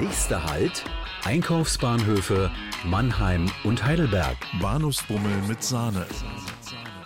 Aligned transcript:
Nächster 0.00 0.42
Halt: 0.44 0.84
Einkaufsbahnhöfe 1.24 2.50
Mannheim 2.84 3.50
und 3.64 3.84
Heidelberg. 3.84 4.36
Bahnhofsbummel 4.60 5.32
mit 5.48 5.62
Sahne. 5.62 6.06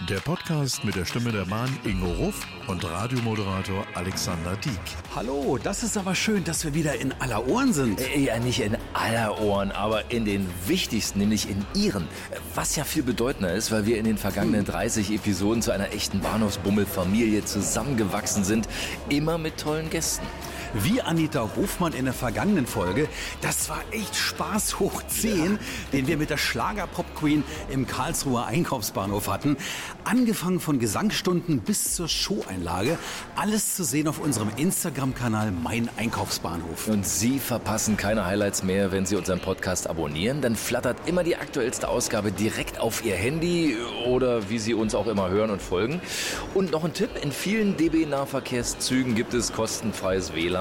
Der 0.08 0.20
Podcast 0.20 0.84
mit 0.84 0.94
der 0.96 1.04
Stimme 1.04 1.32
der 1.32 1.44
Bahn 1.44 1.68
Ingo 1.84 2.10
Ruff 2.12 2.46
und 2.66 2.82
Radiomoderator 2.82 3.84
Alexander 3.94 4.56
Dieck. 4.56 4.80
Hallo, 5.14 5.58
das 5.62 5.82
ist 5.82 5.98
aber 5.98 6.14
schön, 6.14 6.44
dass 6.44 6.64
wir 6.64 6.72
wieder 6.72 6.98
in 6.98 7.12
aller 7.20 7.46
Ohren 7.46 7.74
sind. 7.74 8.00
Äh, 8.00 8.18
Ja, 8.20 8.38
nicht 8.38 8.60
in 8.60 8.78
aller 8.94 9.38
Ohren, 9.38 9.70
aber 9.70 10.10
in 10.10 10.24
den 10.24 10.48
wichtigsten, 10.66 11.18
nämlich 11.18 11.50
in 11.50 11.62
Ihren. 11.74 12.08
Was 12.54 12.74
ja 12.76 12.84
viel 12.84 13.02
bedeutender 13.02 13.52
ist, 13.52 13.70
weil 13.70 13.84
wir 13.84 13.98
in 13.98 14.04
den 14.06 14.16
vergangenen 14.16 14.64
30 14.64 15.10
Episoden 15.12 15.60
zu 15.60 15.72
einer 15.72 15.92
echten 15.92 16.20
Bahnhofsbummel-Familie 16.20 17.44
zusammengewachsen 17.44 18.44
sind. 18.44 18.66
Immer 19.10 19.36
mit 19.36 19.58
tollen 19.58 19.90
Gästen. 19.90 20.26
Wie 20.74 21.00
Anita 21.00 21.48
Hofmann 21.56 21.94
in 21.94 22.04
der 22.04 22.12
vergangenen 22.12 22.66
Folge. 22.66 23.08
Das 23.40 23.70
war 23.70 23.80
echt 23.90 24.14
Spaß 24.14 24.78
hoch 24.78 25.02
10, 25.06 25.58
den 25.92 26.06
wir 26.06 26.18
mit 26.18 26.28
der 26.28 26.36
Schlager-Pop-Queen 26.36 27.42
im 27.70 27.86
Karlsruher 27.86 28.46
Einkaufsbahnhof 28.46 29.28
hatten. 29.28 29.56
Angefangen 30.04 30.60
von 30.60 30.78
Gesangsstunden 30.78 31.60
bis 31.60 31.94
zur 31.94 32.06
Showeinlage. 32.08 32.98
Alles 33.34 33.76
zu 33.76 33.84
sehen 33.84 34.08
auf 34.08 34.18
unserem 34.18 34.50
Instagram-Kanal 34.56 35.52
Mein 35.52 35.88
Einkaufsbahnhof. 35.96 36.88
Und 36.88 37.06
Sie 37.06 37.38
verpassen 37.38 37.96
keine 37.96 38.26
Highlights 38.26 38.62
mehr, 38.62 38.92
wenn 38.92 39.06
Sie 39.06 39.16
unseren 39.16 39.40
Podcast 39.40 39.88
abonnieren. 39.88 40.42
Dann 40.42 40.54
flattert 40.54 40.98
immer 41.06 41.24
die 41.24 41.36
aktuellste 41.36 41.88
Ausgabe 41.88 42.30
direkt 42.30 42.78
auf 42.78 43.04
Ihr 43.04 43.14
Handy 43.14 43.76
oder 44.06 44.50
wie 44.50 44.58
Sie 44.58 44.74
uns 44.74 44.94
auch 44.94 45.06
immer 45.06 45.30
hören 45.30 45.50
und 45.50 45.62
folgen. 45.62 46.02
Und 46.52 46.72
noch 46.72 46.84
ein 46.84 46.92
Tipp, 46.92 47.10
in 47.22 47.32
vielen 47.32 47.78
DB-Nahverkehrszügen 47.78 49.14
gibt 49.14 49.32
es 49.32 49.52
kostenfreies 49.54 50.34
WLAN. 50.34 50.57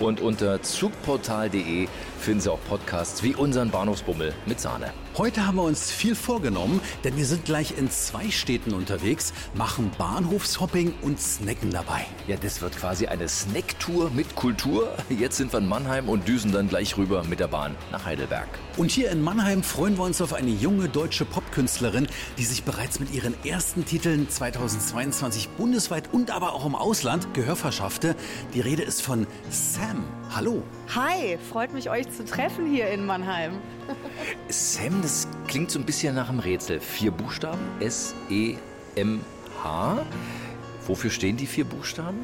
Und 0.00 0.20
unter 0.20 0.62
zugportal.de 0.62 1.88
finden 2.20 2.40
Sie 2.40 2.52
auch 2.52 2.60
Podcasts 2.68 3.22
wie 3.22 3.34
unseren 3.34 3.70
Bahnhofsbummel 3.70 4.34
mit 4.46 4.60
Sahne. 4.60 4.92
Heute 5.16 5.46
haben 5.46 5.56
wir 5.56 5.64
uns 5.64 5.90
viel 5.90 6.14
vorgenommen, 6.14 6.80
denn 7.02 7.16
wir 7.16 7.26
sind 7.26 7.44
gleich 7.44 7.76
in 7.76 7.90
zwei 7.90 8.30
Städten 8.30 8.72
unterwegs, 8.72 9.32
machen 9.54 9.90
Bahnhofshopping 9.98 10.94
und 11.02 11.20
snacken 11.20 11.70
dabei. 11.70 12.06
Ja, 12.28 12.36
das 12.36 12.62
wird 12.62 12.76
quasi 12.76 13.06
eine 13.06 13.28
Snacktour 13.28 14.10
mit 14.10 14.36
Kultur. 14.36 14.94
Jetzt 15.08 15.38
sind 15.38 15.52
wir 15.52 15.58
in 15.58 15.68
Mannheim 15.68 16.08
und 16.08 16.28
düsen 16.28 16.52
dann 16.52 16.68
gleich 16.68 16.96
rüber 16.96 17.24
mit 17.24 17.40
der 17.40 17.48
Bahn 17.48 17.74
nach 17.90 18.04
Heidelberg. 18.04 18.48
Und 18.76 18.90
hier 18.90 19.10
in 19.10 19.20
Mannheim 19.20 19.62
freuen 19.62 19.98
wir 19.98 20.04
uns 20.04 20.22
auf 20.22 20.32
eine 20.32 20.50
junge 20.50 20.88
deutsche 20.88 21.24
Popkünstlerin, 21.24 22.06
die 22.38 22.44
sich 22.44 22.62
bereits 22.62 23.00
mit 23.00 23.12
ihren 23.12 23.34
ersten 23.44 23.84
Titeln 23.84 24.28
2022 24.30 25.48
bundesweit 25.50 26.08
und 26.12 26.30
aber 26.30 26.54
auch 26.54 26.64
im 26.64 26.76
Ausland 26.76 27.34
Gehör 27.34 27.56
verschaffte. 27.56 28.14
Die 28.54 28.60
Rede 28.60 28.82
ist 28.82 29.02
von 29.02 29.26
Sam. 29.50 30.04
Hallo. 30.34 30.62
Hi, 30.94 31.38
freut 31.50 31.72
mich, 31.72 31.90
euch 31.90 32.09
zu 32.10 32.24
treffen 32.24 32.66
hier 32.66 32.88
in 32.90 33.06
Mannheim. 33.06 33.52
Sam, 34.48 35.02
das 35.02 35.28
klingt 35.46 35.70
so 35.70 35.78
ein 35.78 35.84
bisschen 35.84 36.14
nach 36.14 36.28
einem 36.28 36.40
Rätsel. 36.40 36.80
Vier 36.80 37.10
Buchstaben, 37.10 37.60
S-E-M-H. 37.80 38.56
Wofür 40.86 41.10
stehen 41.10 41.36
die 41.36 41.46
vier 41.46 41.64
Buchstaben? 41.64 42.18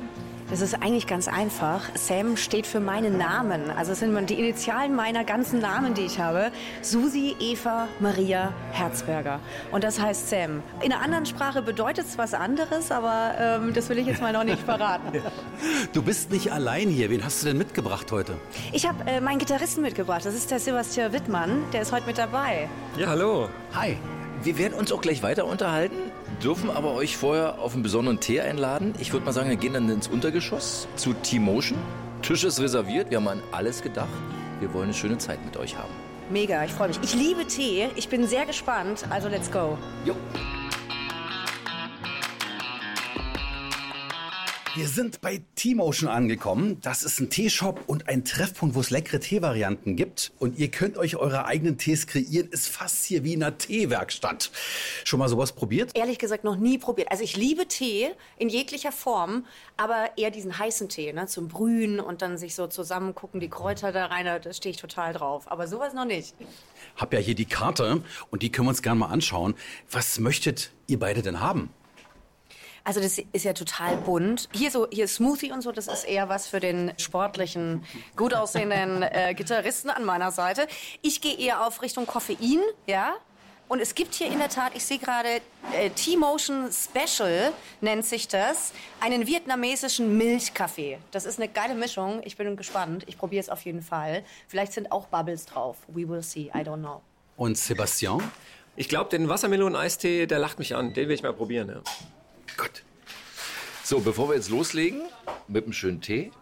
Das 0.48 0.60
ist 0.60 0.74
eigentlich 0.74 1.08
ganz 1.08 1.26
einfach. 1.26 1.82
Sam 1.94 2.36
steht 2.36 2.68
für 2.68 2.78
meinen 2.78 3.18
Namen. 3.18 3.68
Also 3.70 3.92
es 3.92 3.98
sind 3.98 4.30
die 4.30 4.38
Initialen 4.38 4.94
meiner 4.94 5.24
ganzen 5.24 5.58
Namen, 5.60 5.94
die 5.94 6.02
ich 6.02 6.20
habe. 6.20 6.52
Susi, 6.82 7.34
Eva, 7.40 7.88
Maria, 7.98 8.52
Herzberger. 8.70 9.40
Und 9.72 9.82
das 9.82 10.00
heißt 10.00 10.30
Sam. 10.30 10.62
In 10.82 10.92
einer 10.92 11.02
anderen 11.02 11.26
Sprache 11.26 11.62
bedeutet 11.62 12.06
es 12.06 12.16
was 12.16 12.32
anderes, 12.32 12.92
aber 12.92 13.34
ähm, 13.40 13.74
das 13.74 13.88
will 13.88 13.98
ich 13.98 14.06
jetzt 14.06 14.22
mal 14.22 14.32
noch 14.32 14.44
nicht 14.44 14.60
verraten. 14.60 15.20
Du 15.92 16.02
bist 16.02 16.30
nicht 16.30 16.52
allein 16.52 16.88
hier. 16.88 17.10
Wen 17.10 17.24
hast 17.24 17.42
du 17.42 17.46
denn 17.48 17.56
mitgebracht 17.58 18.12
heute? 18.12 18.34
Ich 18.72 18.86
habe 18.86 19.08
äh, 19.08 19.20
meinen 19.20 19.38
Gitarristen 19.38 19.82
mitgebracht. 19.82 20.24
Das 20.26 20.34
ist 20.34 20.50
der 20.50 20.60
Sebastian 20.60 21.12
Wittmann. 21.12 21.64
Der 21.72 21.82
ist 21.82 21.92
heute 21.92 22.06
mit 22.06 22.18
dabei. 22.18 22.68
Ja, 22.96 23.08
hallo. 23.08 23.48
Hi. 23.74 23.96
Wir 24.42 24.58
werden 24.58 24.74
uns 24.74 24.92
auch 24.92 25.00
gleich 25.00 25.22
weiter 25.22 25.46
unterhalten, 25.46 25.96
dürfen 26.42 26.70
aber 26.70 26.92
euch 26.94 27.16
vorher 27.16 27.58
auf 27.58 27.74
einen 27.74 27.82
besonderen 27.82 28.20
Tee 28.20 28.40
einladen. 28.40 28.94
Ich 28.98 29.12
würde 29.12 29.24
mal 29.24 29.32
sagen, 29.32 29.48
wir 29.48 29.56
gehen 29.56 29.74
dann 29.74 29.88
ins 29.88 30.08
Untergeschoss 30.08 30.88
zu 30.96 31.12
T-Motion. 31.12 31.78
Tisch 32.22 32.44
ist 32.44 32.60
reserviert, 32.60 33.10
wir 33.10 33.18
haben 33.18 33.28
an 33.28 33.42
alles 33.52 33.82
gedacht. 33.82 34.08
Wir 34.60 34.72
wollen 34.72 34.84
eine 34.84 34.94
schöne 34.94 35.18
Zeit 35.18 35.44
mit 35.44 35.56
euch 35.56 35.76
haben. 35.76 35.92
Mega, 36.30 36.64
ich 36.64 36.72
freue 36.72 36.88
mich. 36.88 36.98
Ich 37.02 37.14
liebe 37.14 37.46
Tee. 37.46 37.88
Ich 37.94 38.08
bin 38.08 38.26
sehr 38.26 38.46
gespannt. 38.46 39.04
Also 39.10 39.28
let's 39.28 39.50
go. 39.50 39.78
Jo. 40.04 40.16
Wir 44.76 44.88
sind 44.88 45.22
bei 45.22 45.40
T-Motion 45.54 46.06
angekommen. 46.06 46.82
Das 46.82 47.02
ist 47.02 47.18
ein 47.18 47.30
Teeshop 47.30 47.84
und 47.86 48.10
ein 48.10 48.26
Treffpunkt, 48.26 48.74
wo 48.74 48.80
es 48.80 48.90
leckere 48.90 49.20
Teevarianten 49.20 49.96
gibt. 49.96 50.32
Und 50.38 50.58
ihr 50.58 50.70
könnt 50.70 50.98
euch 50.98 51.16
eure 51.16 51.46
eigenen 51.46 51.78
Tees 51.78 52.06
kreieren. 52.06 52.50
Ist 52.50 52.68
fast 52.68 53.06
hier 53.06 53.24
wie 53.24 53.32
in 53.32 53.42
einer 53.42 53.56
Teewerkstatt. 53.56 54.50
Schon 55.04 55.18
mal 55.18 55.30
sowas 55.30 55.52
probiert? 55.52 55.92
Ehrlich 55.94 56.18
gesagt 56.18 56.44
noch 56.44 56.56
nie 56.56 56.76
probiert. 56.76 57.10
Also 57.10 57.24
ich 57.24 57.38
liebe 57.38 57.66
Tee 57.66 58.10
in 58.36 58.50
jeglicher 58.50 58.92
Form, 58.92 59.46
aber 59.78 60.10
eher 60.18 60.30
diesen 60.30 60.58
heißen 60.58 60.90
Tee, 60.90 61.14
ne, 61.14 61.26
zum 61.26 61.48
Brühen 61.48 61.98
und 61.98 62.20
dann 62.20 62.36
sich 62.36 62.54
so 62.54 62.66
zusammen 62.66 63.14
gucken, 63.14 63.40
die 63.40 63.48
Kräuter 63.48 63.92
da 63.92 64.04
rein, 64.04 64.26
da 64.26 64.52
stehe 64.52 64.72
ich 64.72 64.76
total 64.76 65.14
drauf. 65.14 65.50
Aber 65.50 65.68
sowas 65.68 65.94
noch 65.94 66.04
nicht. 66.04 66.34
Hab 66.96 67.14
ja 67.14 67.18
hier 67.18 67.34
die 67.34 67.46
Karte 67.46 68.02
und 68.28 68.42
die 68.42 68.52
können 68.52 68.66
wir 68.66 68.72
uns 68.72 68.82
gerne 68.82 69.00
mal 69.00 69.06
anschauen. 69.06 69.54
Was 69.90 70.18
möchtet 70.18 70.70
ihr 70.86 70.98
beide 70.98 71.22
denn 71.22 71.40
haben? 71.40 71.70
Also 72.86 73.00
das 73.00 73.18
ist 73.18 73.44
ja 73.44 73.52
total 73.52 73.96
bunt. 73.96 74.48
Hier 74.52 74.70
so 74.70 74.86
hier 74.92 75.08
Smoothie 75.08 75.50
und 75.50 75.60
so, 75.60 75.72
das 75.72 75.88
ist 75.88 76.04
eher 76.04 76.28
was 76.28 76.46
für 76.46 76.60
den 76.60 76.92
sportlichen, 76.98 77.84
gut 78.14 78.32
aussehenden 78.32 79.02
äh, 79.02 79.34
Gitarristen 79.34 79.90
an 79.90 80.04
meiner 80.04 80.30
Seite. 80.30 80.68
Ich 81.02 81.20
gehe 81.20 81.36
eher 81.36 81.66
auf 81.66 81.82
Richtung 81.82 82.06
Koffein, 82.06 82.60
ja. 82.86 83.14
Und 83.66 83.80
es 83.80 83.96
gibt 83.96 84.14
hier 84.14 84.28
in 84.28 84.38
der 84.38 84.50
Tat, 84.50 84.70
ich 84.76 84.84
sehe 84.84 84.98
gerade 84.98 85.40
äh, 85.72 85.90
T-Motion 85.90 86.70
Special 86.70 87.52
nennt 87.80 88.06
sich 88.06 88.28
das, 88.28 88.72
einen 89.00 89.26
vietnamesischen 89.26 90.16
Milchkaffee. 90.16 90.98
Das 91.10 91.24
ist 91.24 91.40
eine 91.40 91.48
geile 91.48 91.74
Mischung. 91.74 92.20
Ich 92.24 92.36
bin 92.36 92.54
gespannt. 92.54 93.02
Ich 93.08 93.18
probiere 93.18 93.40
es 93.40 93.48
auf 93.48 93.62
jeden 93.62 93.82
Fall. 93.82 94.22
Vielleicht 94.46 94.72
sind 94.72 94.92
auch 94.92 95.08
Bubbles 95.08 95.44
drauf. 95.46 95.78
We 95.88 96.08
will 96.08 96.22
see. 96.22 96.52
I 96.54 96.58
don't 96.58 96.78
know. 96.78 97.02
Und 97.36 97.58
Sebastian? 97.58 98.22
Ich 98.76 98.88
glaube, 98.88 99.10
den 99.10 99.28
Wassermelonen-Eistee, 99.28 100.26
der 100.26 100.38
lacht 100.38 100.60
mich 100.60 100.76
an. 100.76 100.94
Den 100.94 101.08
will 101.08 101.16
ich 101.16 101.24
mal 101.24 101.32
probieren. 101.32 101.68
Ja. 101.68 101.82
Gut. 102.56 102.82
So, 103.84 104.00
bevor 104.00 104.28
wir 104.28 104.34
jetzt 104.34 104.48
loslegen 104.48 105.02
mit 105.46 105.64
einem 105.64 105.72
schönen 105.72 106.00
Tee, 106.00 106.32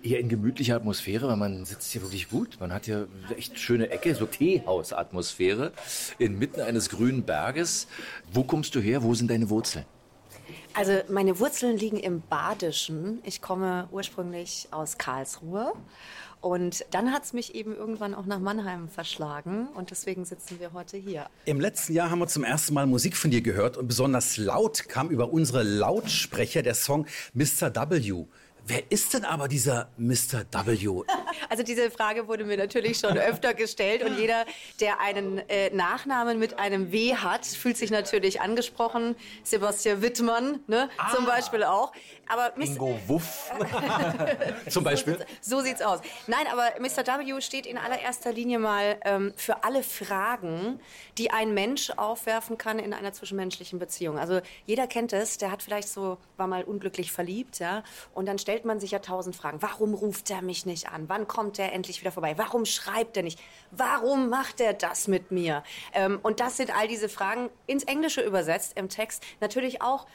hier 0.00 0.20
in 0.20 0.28
gemütlicher 0.28 0.76
Atmosphäre, 0.76 1.26
weil 1.28 1.36
man 1.36 1.64
sitzt 1.64 1.90
hier 1.90 2.02
wirklich 2.02 2.30
gut. 2.30 2.58
Man 2.60 2.72
hat 2.72 2.84
hier 2.84 3.08
echt 3.36 3.58
schöne 3.58 3.90
Ecke, 3.90 4.14
so 4.14 4.26
Teehausatmosphäre 4.26 5.72
inmitten 6.18 6.60
eines 6.60 6.88
grünen 6.88 7.24
Berges. 7.24 7.88
Wo 8.32 8.44
kommst 8.44 8.74
du 8.74 8.80
her? 8.80 9.02
Wo 9.02 9.14
sind 9.14 9.30
deine 9.30 9.50
Wurzeln? 9.50 9.84
Also 10.74 11.00
meine 11.08 11.40
Wurzeln 11.40 11.76
liegen 11.76 11.98
im 11.98 12.20
Badischen. 12.20 13.18
Ich 13.24 13.42
komme 13.42 13.88
ursprünglich 13.90 14.68
aus 14.70 14.96
Karlsruhe. 14.96 15.72
Und 16.40 16.84
dann 16.92 17.12
hat 17.12 17.24
es 17.24 17.32
mich 17.32 17.54
eben 17.54 17.74
irgendwann 17.74 18.14
auch 18.14 18.26
nach 18.26 18.38
Mannheim 18.38 18.88
verschlagen. 18.88 19.68
Und 19.74 19.90
deswegen 19.90 20.24
sitzen 20.24 20.60
wir 20.60 20.72
heute 20.72 20.96
hier. 20.96 21.26
Im 21.44 21.60
letzten 21.60 21.92
Jahr 21.92 22.10
haben 22.10 22.20
wir 22.20 22.28
zum 22.28 22.44
ersten 22.44 22.74
Mal 22.74 22.86
Musik 22.86 23.16
von 23.16 23.30
dir 23.30 23.40
gehört 23.40 23.76
und 23.76 23.88
besonders 23.88 24.36
laut 24.36 24.88
kam 24.88 25.10
über 25.10 25.32
unsere 25.32 25.62
Lautsprecher 25.62 26.62
der 26.62 26.74
Song 26.74 27.06
Mr. 27.34 27.74
W. 27.74 28.26
Wer 28.68 28.92
ist 28.92 29.14
denn 29.14 29.24
aber 29.24 29.48
dieser 29.48 29.88
Mr. 29.96 30.44
W? 30.52 31.02
Also 31.50 31.62
diese 31.62 31.90
Frage 31.90 32.28
wurde 32.28 32.44
mir 32.44 32.58
natürlich 32.58 32.98
schon 32.98 33.16
öfter 33.16 33.54
gestellt 33.54 34.02
und 34.02 34.18
jeder, 34.18 34.44
der 34.80 35.00
einen 35.00 35.38
äh, 35.48 35.70
Nachnamen 35.70 36.38
mit 36.38 36.58
einem 36.58 36.92
W 36.92 37.14
hat, 37.14 37.46
fühlt 37.46 37.78
sich 37.78 37.90
natürlich 37.90 38.42
angesprochen. 38.42 39.14
Sebastian 39.44 40.02
Wittmann, 40.02 40.60
ne, 40.66 40.90
zum 41.14 41.24
Beispiel 41.24 41.64
auch. 41.64 41.92
Aber 42.28 42.52
Mr. 42.56 42.64
Ingo 42.64 42.98
Wuff. 43.06 43.50
Zum 44.68 44.84
Beispiel. 44.84 45.18
So 45.40 45.60
sieht's 45.60 45.80
aus. 45.80 46.00
Nein, 46.26 46.46
aber 46.52 46.72
Mr. 46.78 47.06
W 47.06 47.40
steht 47.40 47.64
in 47.64 47.78
allererster 47.78 48.32
Linie 48.32 48.58
mal 48.58 48.98
ähm, 49.04 49.32
für 49.36 49.64
alle 49.64 49.82
Fragen, 49.82 50.78
die 51.16 51.30
ein 51.30 51.54
Mensch 51.54 51.90
aufwerfen 51.96 52.58
kann 52.58 52.78
in 52.78 52.92
einer 52.92 53.14
zwischenmenschlichen 53.14 53.78
Beziehung. 53.78 54.18
Also 54.18 54.40
jeder 54.66 54.86
kennt 54.86 55.14
es, 55.14 55.38
der 55.38 55.50
hat 55.50 55.62
vielleicht 55.62 55.88
so, 55.88 56.18
war 56.36 56.46
mal 56.46 56.64
unglücklich 56.64 57.12
verliebt, 57.12 57.60
ja, 57.60 57.82
und 58.12 58.26
dann 58.26 58.38
stellt 58.38 58.57
man 58.64 58.80
sich 58.80 58.92
ja 58.92 58.98
tausend 58.98 59.36
Fragen. 59.36 59.62
Warum 59.62 59.94
ruft 59.94 60.30
er 60.30 60.42
mich 60.42 60.66
nicht 60.66 60.88
an? 60.90 61.08
Wann 61.08 61.26
kommt 61.26 61.58
er 61.58 61.72
endlich 61.72 62.00
wieder 62.00 62.12
vorbei? 62.12 62.34
Warum 62.36 62.64
schreibt 62.64 63.16
er 63.16 63.22
nicht? 63.22 63.40
Warum 63.70 64.28
macht 64.28 64.60
er 64.60 64.72
das 64.72 65.08
mit 65.08 65.30
mir? 65.30 65.62
Ähm, 65.92 66.18
und 66.22 66.40
das 66.40 66.56
sind 66.56 66.76
all 66.76 66.88
diese 66.88 67.08
Fragen 67.08 67.50
ins 67.66 67.84
Englische 67.84 68.20
übersetzt 68.20 68.76
im 68.76 68.88
Text. 68.88 69.24
Natürlich 69.40 69.82
auch 69.82 70.06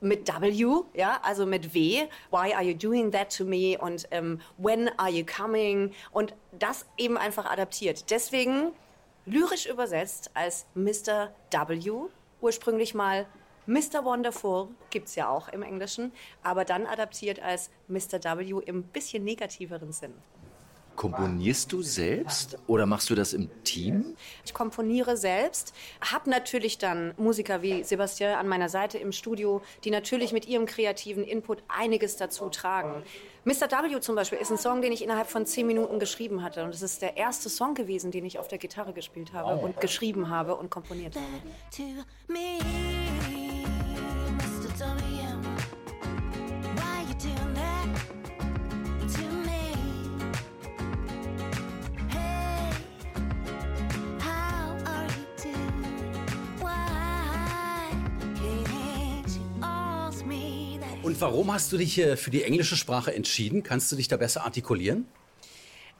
mit 0.00 0.28
W, 0.28 0.82
ja, 0.94 1.20
also 1.22 1.46
mit 1.46 1.74
W. 1.74 2.06
Why 2.30 2.54
are 2.54 2.62
you 2.62 2.74
doing 2.74 3.10
that 3.12 3.36
to 3.36 3.44
me? 3.44 3.76
Und 3.78 4.08
ähm, 4.10 4.40
when 4.56 4.88
are 4.98 5.10
you 5.10 5.24
coming? 5.24 5.92
Und 6.10 6.34
das 6.52 6.86
eben 6.96 7.18
einfach 7.18 7.46
adaptiert. 7.46 8.10
Deswegen 8.10 8.72
lyrisch 9.26 9.66
übersetzt 9.66 10.30
als 10.34 10.66
Mr. 10.74 11.30
W. 11.50 11.92
Ursprünglich 12.40 12.94
mal 12.94 13.26
Mr. 13.70 14.04
Wonderful 14.04 14.66
gibt's 14.90 15.14
ja 15.14 15.28
auch 15.28 15.46
im 15.46 15.62
Englischen, 15.62 16.10
aber 16.42 16.64
dann 16.64 16.86
adaptiert 16.86 17.40
als 17.40 17.70
Mr. 17.86 18.20
W. 18.36 18.60
im 18.66 18.82
bisschen 18.82 19.22
negativeren 19.22 19.92
Sinn. 19.92 20.12
Komponierst 20.96 21.70
du 21.70 21.80
selbst 21.80 22.58
oder 22.66 22.84
machst 22.84 23.10
du 23.10 23.14
das 23.14 23.32
im 23.32 23.48
Team? 23.62 24.16
Ich 24.44 24.52
komponiere 24.52 25.16
selbst, 25.16 25.72
habe 26.00 26.28
natürlich 26.28 26.78
dann 26.78 27.14
Musiker 27.16 27.62
wie 27.62 27.84
Sebastian 27.84 28.34
an 28.34 28.48
meiner 28.48 28.68
Seite 28.68 28.98
im 28.98 29.12
Studio, 29.12 29.62
die 29.84 29.92
natürlich 29.92 30.32
mit 30.32 30.48
ihrem 30.48 30.66
kreativen 30.66 31.22
Input 31.22 31.62
einiges 31.68 32.16
dazu 32.16 32.48
tragen. 32.48 33.04
Mr. 33.44 33.70
W 33.70 34.00
zum 34.00 34.16
Beispiel 34.16 34.38
ist 34.38 34.50
ein 34.50 34.58
Song, 34.58 34.82
den 34.82 34.90
ich 34.90 35.02
innerhalb 35.04 35.30
von 35.30 35.46
zehn 35.46 35.68
Minuten 35.68 36.00
geschrieben 36.00 36.42
hatte. 36.42 36.64
Und 36.64 36.74
es 36.74 36.82
ist 36.82 37.02
der 37.02 37.16
erste 37.16 37.48
Song 37.48 37.74
gewesen, 37.74 38.10
den 38.10 38.26
ich 38.26 38.40
auf 38.40 38.48
der 38.48 38.58
Gitarre 38.58 38.92
gespielt 38.92 39.32
habe 39.32 39.62
und 39.62 39.80
geschrieben 39.80 40.28
habe 40.28 40.56
und 40.56 40.70
komponiert 40.70 41.14
habe. 41.14 41.24
Warum 61.20 61.52
hast 61.52 61.72
du 61.72 61.76
dich 61.76 61.98
äh, 61.98 62.16
für 62.16 62.30
die 62.30 62.42
englische 62.42 62.76
Sprache 62.76 63.14
entschieden? 63.14 63.62
Kannst 63.62 63.90
du 63.92 63.96
dich 63.96 64.08
da 64.08 64.16
besser 64.16 64.44
artikulieren? 64.44 65.06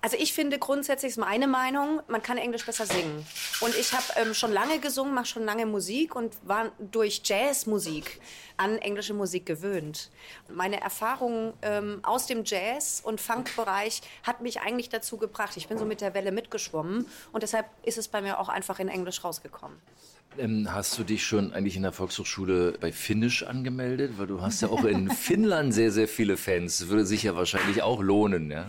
Also 0.02 0.16
ich 0.18 0.32
finde 0.32 0.58
grundsätzlich 0.58 1.10
ist 1.10 1.18
meine 1.18 1.46
Meinung, 1.46 2.00
man 2.08 2.22
kann 2.22 2.38
Englisch 2.38 2.64
besser 2.64 2.86
singen. 2.86 3.26
Und 3.60 3.76
ich 3.76 3.92
habe 3.92 4.04
ähm, 4.16 4.32
schon 4.32 4.50
lange 4.50 4.78
gesungen, 4.78 5.12
mache 5.12 5.26
schon 5.26 5.44
lange 5.44 5.66
Musik 5.66 6.16
und 6.16 6.34
war 6.42 6.72
durch 6.78 7.20
Jazzmusik 7.22 8.18
an 8.56 8.78
englische 8.78 9.12
Musik 9.12 9.44
gewöhnt. 9.44 10.10
Meine 10.48 10.80
Erfahrung 10.80 11.52
ähm, 11.60 12.00
aus 12.02 12.26
dem 12.26 12.44
Jazz- 12.46 13.02
und 13.04 13.20
Funkbereich 13.20 14.00
hat 14.22 14.40
mich 14.40 14.60
eigentlich 14.62 14.88
dazu 14.88 15.18
gebracht. 15.18 15.58
Ich 15.58 15.68
bin 15.68 15.76
so 15.76 15.84
mit 15.84 16.00
der 16.00 16.14
Welle 16.14 16.32
mitgeschwommen 16.32 17.06
und 17.32 17.42
deshalb 17.42 17.66
ist 17.82 17.98
es 17.98 18.08
bei 18.08 18.22
mir 18.22 18.40
auch 18.40 18.48
einfach 18.48 18.78
in 18.78 18.88
Englisch 18.88 19.22
rausgekommen. 19.22 19.78
Ähm, 20.38 20.68
hast 20.72 20.96
du 20.98 21.04
dich 21.04 21.24
schon 21.24 21.52
eigentlich 21.52 21.76
in 21.76 21.82
der 21.82 21.92
Volkshochschule 21.92 22.74
bei 22.80 22.92
Finnisch 22.92 23.42
angemeldet? 23.42 24.12
Weil 24.16 24.26
du 24.26 24.40
hast 24.40 24.62
ja 24.62 24.68
auch 24.68 24.84
in 24.84 25.10
Finnland 25.10 25.74
sehr, 25.74 25.90
sehr 25.90 26.08
viele 26.08 26.36
Fans. 26.36 26.78
Das 26.78 26.88
würde 26.88 27.04
sich 27.04 27.24
ja 27.24 27.34
wahrscheinlich 27.36 27.82
auch 27.82 28.00
lohnen, 28.00 28.50
ja? 28.50 28.66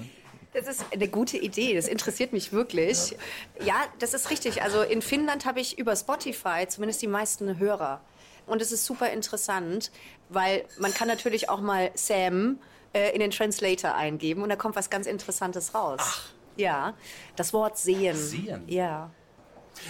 Das 0.54 0.68
ist 0.68 0.86
eine 0.92 1.08
gute 1.08 1.38
Idee, 1.38 1.76
das 1.76 1.88
interessiert 1.88 2.34
mich 2.34 2.52
wirklich. 2.52 3.16
Ja, 3.64 3.76
das 4.00 4.14
ist 4.14 4.30
richtig. 4.32 4.62
Also 4.62 4.82
in 4.82 5.02
Finnland 5.02 5.46
habe 5.46 5.62
ich 5.62 5.80
über 5.80 5.96
Spotify 5.96 6.66
zumindest 6.68 7.02
die 7.02 7.08
meisten 7.08 7.58
Hörer. 7.58 8.02
Und 8.48 8.62
es 8.62 8.74
ist 8.74 8.86
super 8.86 9.10
interessant, 9.12 9.92
weil 10.28 10.66
man 10.78 10.94
kann 10.94 11.08
natürlich 11.08 11.48
auch 11.48 11.62
mal 11.62 11.92
Sam 11.94 12.58
äh, 12.92 13.14
in 13.14 13.22
den 13.22 13.32
Translator 13.32 13.96
eingeben 13.96 14.42
und 14.42 14.50
da 14.50 14.58
kommt 14.58 14.76
was 14.76 14.90
ganz 14.90 15.08
Interessantes 15.08 15.74
raus. 15.74 16.00
Ach. 16.02 16.30
Ja, 16.58 16.96
das 17.38 17.54
Wort 17.54 17.78
sehen. 17.78 18.18
Sehen? 18.18 18.64
Ja. 18.68 19.10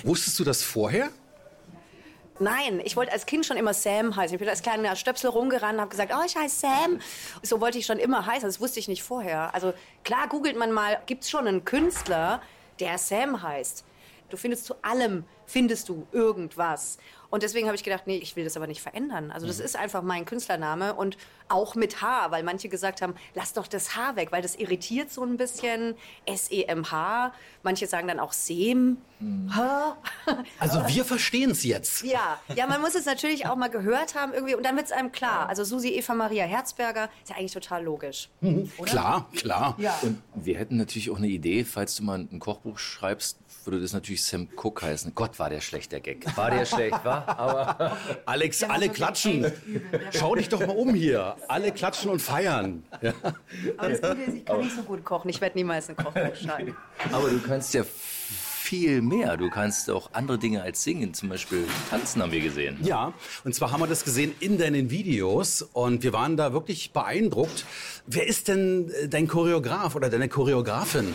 Wusstest 0.04 0.38
du 0.40 0.44
das 0.44 0.62
vorher? 0.62 1.10
Nein, 2.42 2.82
ich 2.84 2.96
wollte 2.96 3.12
als 3.12 3.28
Kind 3.28 3.46
schon 3.46 3.56
immer 3.56 3.72
Sam 3.72 4.16
heißen. 4.16 4.34
Ich 4.34 4.40
bin 4.40 4.50
als 4.50 4.64
kleiner 4.64 4.96
Stöpsel 4.96 5.30
rumgerannt 5.30 5.76
und 5.76 5.82
habe 5.82 5.92
gesagt, 5.92 6.12
oh, 6.12 6.24
ich 6.26 6.36
heiße 6.36 6.62
Sam. 6.62 7.00
So 7.44 7.62
wollte 7.62 7.78
ich 7.78 7.86
schon 7.86 8.00
immer 8.00 8.26
heißen, 8.26 8.50
das 8.50 8.60
wusste 8.60 8.80
ich 8.80 8.88
nicht 8.88 9.04
vorher. 9.04 9.54
Also 9.54 9.76
klar 10.04 10.28
googelt 10.28 10.58
man 10.58 10.72
mal, 10.72 11.00
gibt 11.06 11.24
es 11.24 11.30
schon 11.30 11.48
einen 11.48 11.66
Künstler, 11.66 12.42
der 12.80 12.98
Sam 12.98 13.44
heißt. 13.44 13.86
Du 14.32 14.38
findest 14.38 14.66
zu 14.66 14.74
allem, 14.82 15.24
findest 15.46 15.88
du 15.88 16.08
irgendwas. 16.12 16.98
Und 17.32 17.44
deswegen 17.44 17.68
habe 17.68 17.76
ich 17.76 17.84
gedacht, 17.84 18.04
nee, 18.06 18.18
ich 18.18 18.36
will 18.36 18.44
das 18.44 18.58
aber 18.58 18.68
nicht 18.68 18.82
verändern. 18.82 19.32
Also 19.32 19.48
das 19.48 19.58
mhm. 19.58 19.66
ist 19.66 19.76
einfach 19.78 20.04
mein 20.04 20.26
Künstlername 20.26 20.94
und 20.94 21.18
auch 21.48 21.76
mit 21.76 22.02
H, 22.02 22.30
weil 22.30 22.44
manche 22.44 22.70
gesagt 22.70 23.02
haben, 23.02 23.16
lass 23.34 23.54
doch 23.54 23.68
das 23.68 23.96
H 23.96 24.18
weg, 24.18 24.32
weil 24.32 24.42
das 24.42 24.56
irritiert 24.56 25.12
so 25.12 25.24
ein 25.24 25.38
bisschen. 25.38 25.96
S-E-M-H. 26.26 27.34
Manche 27.64 27.88
sagen 27.88 28.10
dann 28.10 28.20
auch 28.20 28.34
Sem. 28.34 28.98
Mhm. 29.20 29.52
Also 30.60 30.84
wir 30.88 31.06
verstehen 31.06 31.52
es 31.52 31.64
jetzt. 31.64 32.04
Ja, 32.04 32.40
ja, 32.54 32.68
man 32.68 32.82
muss 32.82 32.96
es 32.96 33.06
natürlich 33.06 33.48
auch 33.48 33.56
mal 33.56 33.70
gehört 33.70 34.16
haben 34.16 34.34
irgendwie 34.34 34.56
und 34.56 34.66
dann 34.66 34.76
wird 34.76 34.88
es 34.88 34.92
einem 34.92 35.12
klar. 35.12 35.48
Also 35.48 35.64
Susi 35.64 35.90
Eva 35.90 36.14
Maria 36.14 36.46
Herzberger 36.46 37.10
ist 37.24 37.30
ja 37.30 37.38
eigentlich 37.38 37.54
total 37.54 37.84
logisch. 37.84 38.30
Mhm. 38.42 38.70
Klar, 38.84 39.30
klar. 39.34 39.76
Ja. 39.78 39.98
Und 40.02 40.22
wir 40.36 40.58
hätten 40.58 40.76
natürlich 40.76 41.10
auch 41.10 41.18
eine 41.18 41.28
Idee, 41.28 41.64
falls 41.64 41.96
du 41.96 42.04
mal 42.04 42.20
ein 42.20 42.40
Kochbuch 42.40 42.78
schreibst, 42.78 43.38
würde 43.66 43.80
das 43.80 43.94
natürlich 43.94 44.24
Sam 44.24 44.48
Cook 44.56 44.82
heißen. 44.82 45.14
Gott, 45.14 45.38
war 45.40 45.50
der 45.50 45.62
schlecht, 45.62 45.92
der 45.92 46.02
Gag. 46.02 46.26
War 46.36 46.50
der 46.50 46.66
schlecht, 46.66 47.04
war? 47.06 47.21
Aber 47.28 47.98
Alex, 48.26 48.64
alle 48.64 48.90
klatschen. 48.90 49.52
Schau 50.12 50.36
dich 50.36 50.50
doch 50.50 50.60
mal 50.60 50.76
um 50.76 50.94
hier. 50.94 51.36
Alle 51.48 51.72
klatschen 51.72 52.12
und 52.12 52.22
feiern. 52.22 52.84
Ja. 53.02 53.14
Aber 53.78 53.90
das 53.90 54.02
Gute 54.02 54.22
ist, 54.22 54.36
ich 54.36 54.46
kann 54.46 54.60
nicht 54.60 54.76
so 54.76 54.84
gut 54.84 55.04
kochen. 55.04 55.30
Ich 55.30 55.42
werde 55.42 55.58
niemals 55.58 55.90
ein 55.90 55.96
Kochbuch 55.96 56.36
schreiben. 56.36 56.76
Aber 57.12 57.30
du 57.30 57.40
kannst 57.40 57.74
ja 57.74 57.84
viel 57.84 59.02
mehr. 59.02 59.36
Du 59.36 59.50
kannst 59.50 59.90
auch 59.90 60.12
andere 60.14 60.38
Dinge 60.38 60.62
als 60.62 60.84
singen, 60.84 61.14
zum 61.14 61.28
Beispiel 61.28 61.66
tanzen 61.90 62.22
haben 62.22 62.32
wir 62.32 62.40
gesehen. 62.40 62.78
Ja, 62.82 63.12
und 63.44 63.54
zwar 63.54 63.72
haben 63.72 63.82
wir 63.82 63.88
das 63.88 64.06
gesehen 64.06 64.34
in 64.40 64.58
deinen 64.58 64.90
Videos 64.90 65.62
und 65.62 66.04
wir 66.04 66.14
waren 66.14 66.38
da 66.38 66.54
wirklich 66.54 66.94
beeindruckt. 66.94 67.66
Wer 68.08 68.28
ist 68.28 68.48
denn 68.48 68.90
äh, 68.92 69.10
dein 69.10 69.28
Choreograf 69.28 69.96
oder 69.96 70.10
deine 70.10 70.30
Choreografin? 70.30 71.14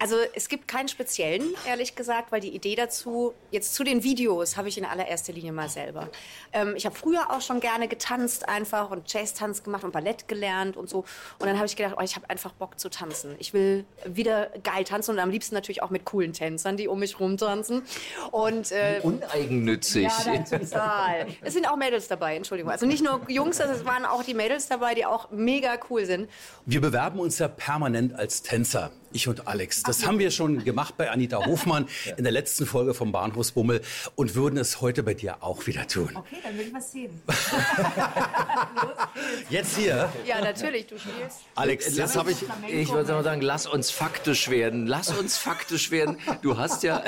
Also 0.00 0.16
es 0.34 0.48
gibt 0.48 0.66
keinen 0.66 0.88
speziellen, 0.88 1.54
ehrlich 1.66 1.94
gesagt, 1.94 2.32
weil 2.32 2.40
die 2.40 2.54
Idee 2.54 2.74
dazu, 2.74 3.34
jetzt 3.50 3.74
zu 3.74 3.84
den 3.84 4.02
Videos, 4.02 4.56
habe 4.56 4.68
ich 4.68 4.78
in 4.78 4.86
allererster 4.86 5.34
Linie 5.34 5.52
mal 5.52 5.68
selber. 5.68 6.08
Ähm, 6.54 6.72
ich 6.74 6.86
habe 6.86 6.96
früher 6.96 7.30
auch 7.30 7.42
schon 7.42 7.60
gerne 7.60 7.86
getanzt 7.86 8.48
einfach 8.48 8.90
und 8.90 9.12
Jazz-Tanz 9.12 9.62
gemacht 9.62 9.84
und 9.84 9.92
Ballett 9.92 10.26
gelernt 10.26 10.78
und 10.78 10.88
so. 10.88 11.00
Und 11.38 11.46
dann 11.46 11.56
habe 11.56 11.66
ich 11.66 11.76
gedacht, 11.76 11.96
oh, 11.98 12.02
ich 12.02 12.16
habe 12.16 12.30
einfach 12.30 12.52
Bock 12.52 12.80
zu 12.80 12.88
tanzen. 12.88 13.36
Ich 13.40 13.52
will 13.52 13.84
wieder 14.06 14.46
geil 14.62 14.84
tanzen 14.84 15.10
und 15.10 15.18
am 15.18 15.28
liebsten 15.28 15.54
natürlich 15.54 15.82
auch 15.82 15.90
mit 15.90 16.06
coolen 16.06 16.32
Tänzern, 16.32 16.78
die 16.78 16.88
um 16.88 16.98
mich 16.98 17.20
rumtanzen. 17.20 17.82
Und, 18.30 18.72
äh, 18.72 19.00
Uneigennützig. 19.02 20.04
Ja, 20.04 20.38
total. 20.38 21.26
Es 21.42 21.52
sind 21.52 21.68
auch 21.68 21.76
Mädels 21.76 22.08
dabei, 22.08 22.36
Entschuldigung. 22.36 22.72
Also 22.72 22.86
nicht 22.86 23.04
nur 23.04 23.20
Jungs, 23.28 23.60
es 23.60 23.84
waren 23.84 24.06
auch 24.06 24.22
die 24.22 24.32
Mädels 24.32 24.66
dabei, 24.66 24.94
die 24.94 25.04
auch 25.04 25.30
mega 25.30 25.78
cool 25.90 26.06
sind. 26.06 26.30
Wir 26.64 26.80
bewerben 26.80 27.18
uns 27.18 27.38
ja 27.38 27.48
permanent 27.48 28.14
als 28.14 28.40
Tänzer. 28.40 28.90
Ich 29.12 29.26
und 29.26 29.48
Alex. 29.48 29.82
Das 29.82 30.06
haben 30.06 30.18
wir 30.18 30.30
schon 30.30 30.64
gemacht 30.64 30.96
bei 30.96 31.10
Anita 31.10 31.38
Hofmann 31.46 31.88
in 32.16 32.22
der 32.22 32.32
letzten 32.32 32.66
Folge 32.66 32.94
vom 32.94 33.12
Bahnhofsbummel 33.12 33.80
und 34.14 34.34
würden 34.34 34.58
es 34.58 34.80
heute 34.80 35.02
bei 35.02 35.14
dir 35.14 35.42
auch 35.42 35.66
wieder 35.66 35.86
tun. 35.88 36.10
Okay, 36.14 36.36
dann 36.42 36.56
will 36.56 36.68
ich 36.68 36.74
was 36.74 36.92
sehen. 36.92 37.20
jetzt 39.50 39.76
hier. 39.76 40.12
Ja, 40.24 40.40
natürlich, 40.40 40.86
du 40.86 40.98
spielst. 40.98 41.40
Alex, 41.56 41.96
jetzt 41.96 42.16
habe 42.16 42.30
ich, 42.30 42.38
ich 42.68 42.92
würde 42.92 43.12
mal 43.12 43.24
sagen, 43.24 43.40
lass 43.40 43.66
uns 43.66 43.90
faktisch 43.90 44.48
werden. 44.48 44.86
Lass 44.86 45.10
uns 45.10 45.36
faktisch 45.36 45.90
werden. 45.90 46.18
Du 46.42 46.56
hast 46.56 46.84
ja, 46.84 47.02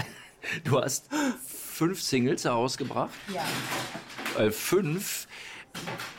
du 0.64 0.80
hast 0.80 1.08
fünf 1.46 2.02
Singles 2.02 2.44
herausgebracht. 2.44 3.10
Ja. 3.32 4.42
Äh, 4.42 4.50
fünf 4.50 5.28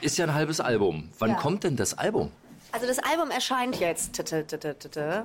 ist 0.01 0.17
ja 0.17 0.25
ein 0.25 0.34
halbes 0.34 0.60
Album. 0.60 1.10
Wann 1.19 1.31
ja. 1.31 1.36
kommt 1.36 1.63
denn 1.63 1.75
das 1.75 1.98
Album? 1.98 2.31
Also 2.74 2.88
das 2.88 2.98
Album 3.00 3.30
erscheint 3.30 3.80
jetzt. 3.80 4.18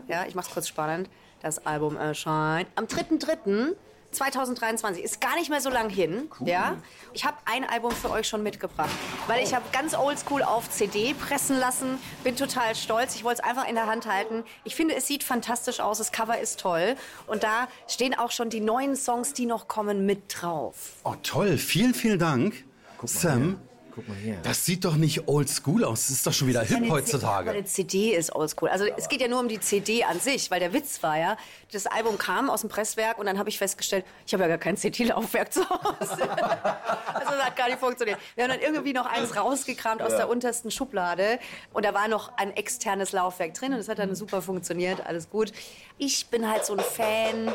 Ja, 0.07 0.27
ich 0.29 0.35
mach's 0.35 0.51
kurz 0.51 0.69
spannend. 0.69 1.09
Das 1.41 1.67
Album 1.67 1.97
erscheint 1.97 2.69
am 2.77 2.85
3.3. 2.85 3.75
2023 4.11 5.05
ist 5.05 5.21
gar 5.21 5.35
nicht 5.37 5.51
mehr 5.51 5.61
so 5.61 5.69
lang 5.69 5.91
hin, 5.91 6.31
cool. 6.41 6.49
ja. 6.49 6.77
Ich 7.13 7.27
habe 7.27 7.37
ein 7.45 7.69
Album 7.69 7.91
für 7.91 8.11
euch 8.11 8.27
schon 8.27 8.43
mitgebracht, 8.43 8.89
weil 9.27 9.43
ich 9.43 9.55
habe 9.55 9.65
ganz 9.71 9.95
oldschool 9.95 10.43
auf 10.43 10.71
CD 10.71 11.13
pressen 11.13 11.59
lassen. 11.59 11.99
Bin 12.25 12.35
total 12.35 12.75
stolz. 12.75 13.15
Ich 13.15 13.25
wollte 13.25 13.43
es 13.43 13.49
einfach 13.49 13.69
in 13.69 13.75
der 13.75 13.87
Hand 13.87 14.07
halten. 14.07 14.45
Ich 14.65 14.75
finde, 14.77 14.95
es 14.95 15.07
sieht 15.07 15.25
fantastisch 15.25 15.81
aus. 15.81 15.99
Das 15.99 16.11
Cover 16.11 16.39
ist 16.39 16.59
toll 16.61 16.97
und 17.27 17.43
da 17.43 17.69
stehen 17.87 18.15
auch 18.19 18.31
schon 18.31 18.49
die 18.49 18.61
neuen 18.61 18.97
Songs, 18.97 19.35
die 19.35 19.45
noch 19.45 19.69
kommen, 19.69 20.07
mit 20.07 20.23
drauf. 20.41 20.93
Oh 21.05 21.15
toll, 21.23 21.59
vielen, 21.59 21.93
vielen 21.93 22.19
Dank, 22.19 22.65
Sam. 23.05 23.61
Guck 23.99 24.07
mal 24.07 24.17
hier. 24.17 24.37
Das 24.45 24.65
sieht 24.65 24.85
doch 24.85 24.95
nicht 24.95 25.27
oldschool 25.27 25.83
aus. 25.83 26.07
Das 26.07 26.11
ist 26.11 26.25
doch 26.25 26.33
schon 26.33 26.47
wieder 26.47 26.63
hip 26.63 26.89
heutzutage. 26.89 27.51
Eine 27.51 27.65
CD 27.65 28.15
ist 28.15 28.33
oldschool. 28.33 28.69
Also 28.69 28.85
es 28.85 29.09
geht 29.09 29.21
ja 29.21 29.27
nur 29.27 29.41
um 29.41 29.49
die 29.49 29.59
CD 29.59 30.05
an 30.05 30.21
sich, 30.21 30.53
weil 30.53 30.61
der 30.61 30.73
Witz 30.73 31.03
war 31.03 31.19
ja, 31.19 31.37
das 31.73 31.89
Album 31.89 32.17
kam 32.17 32.49
aus 32.49 32.61
dem 32.61 32.71
Presswerk 32.71 33.19
und 33.19 33.27
dann 33.27 33.41
habe 33.41 33.49
ich 33.49 33.59
festgestellt, 33.59 34.05
ich 34.25 34.33
habe 34.33 34.45
ja 34.45 34.51
gar 34.51 34.59
kein 34.59 34.77
CD-Laufwerk 34.77 35.53
zu 35.53 35.69
Hause. 35.69 35.83
also 36.31 37.33
das 37.33 37.45
hat 37.45 37.57
gar 37.57 37.67
nicht 37.67 37.81
funktioniert. 37.81 38.21
Wir 38.37 38.45
haben 38.45 38.53
dann 38.53 38.61
irgendwie 38.61 38.93
noch 38.93 39.07
eins 39.07 39.37
rausgekramt 39.37 40.01
aus 40.01 40.13
ja. 40.13 40.19
der 40.19 40.29
untersten 40.29 40.71
Schublade 40.71 41.41
und 41.73 41.85
da 41.85 41.93
war 41.93 42.07
noch 42.07 42.31
ein 42.37 42.57
externes 42.57 43.11
Laufwerk 43.11 43.55
drin 43.55 43.73
und 43.73 43.79
das 43.79 43.89
hat 43.89 43.99
dann 43.99 44.15
super 44.15 44.43
funktioniert, 44.43 45.05
alles 45.05 45.29
gut. 45.29 45.51
Ich 45.99 46.29
bin 46.29 46.49
halt 46.49 46.65
so 46.65 46.75
ein 46.75 46.79
Fan 46.79 47.53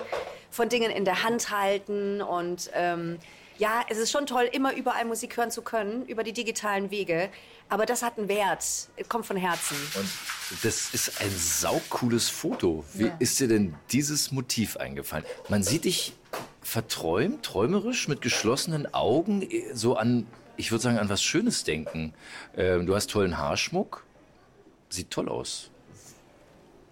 von 0.52 0.68
Dingen 0.68 0.92
in 0.92 1.06
der 1.06 1.24
Hand 1.24 1.52
halten 1.52 2.22
und 2.22 2.70
ähm, 2.74 3.18
ja, 3.64 3.86
es 3.88 3.98
ist 3.98 4.12
schon 4.12 4.26
toll, 4.26 4.50
immer 4.52 4.74
überall 4.74 5.06
Musik 5.06 5.38
hören 5.38 5.50
zu 5.50 5.62
können, 5.62 6.06
über 6.08 6.24
die 6.24 6.34
digitalen 6.34 6.92
Wege. 6.92 7.30
Aber 7.70 7.86
das 7.86 8.04
hat 8.04 8.18
einen 8.18 8.28
Wert, 8.28 8.66
kommt 9.08 9.26
von 9.26 9.38
Herzen. 9.38 9.78
Und 9.96 10.10
das 10.64 10.94
ist 10.94 11.22
ein 11.22 11.30
saucooles 11.30 12.28
Foto. 12.28 12.84
Wie 12.94 13.06
ja. 13.06 13.16
ist 13.20 13.40
dir 13.40 13.48
denn 13.48 13.74
dieses 13.94 14.34
Motiv 14.34 14.76
eingefallen? 14.76 15.24
Man 15.48 15.64
sieht 15.64 15.86
dich 15.86 16.12
verträumt, 16.62 17.46
träumerisch, 17.46 18.10
mit 18.10 18.20
geschlossenen 18.20 18.94
Augen, 18.94 19.48
so 19.74 19.96
an, 19.96 20.28
ich 20.58 20.72
würde 20.72 20.82
sagen, 20.82 20.98
an 21.00 21.08
was 21.08 21.24
Schönes 21.24 21.64
denken. 21.64 22.14
Ähm, 22.58 22.86
du 22.86 22.94
hast 22.94 23.12
tollen 23.12 23.38
Haarschmuck. 23.38 24.04
Sieht 24.90 25.10
toll 25.10 25.30
aus. 25.30 25.72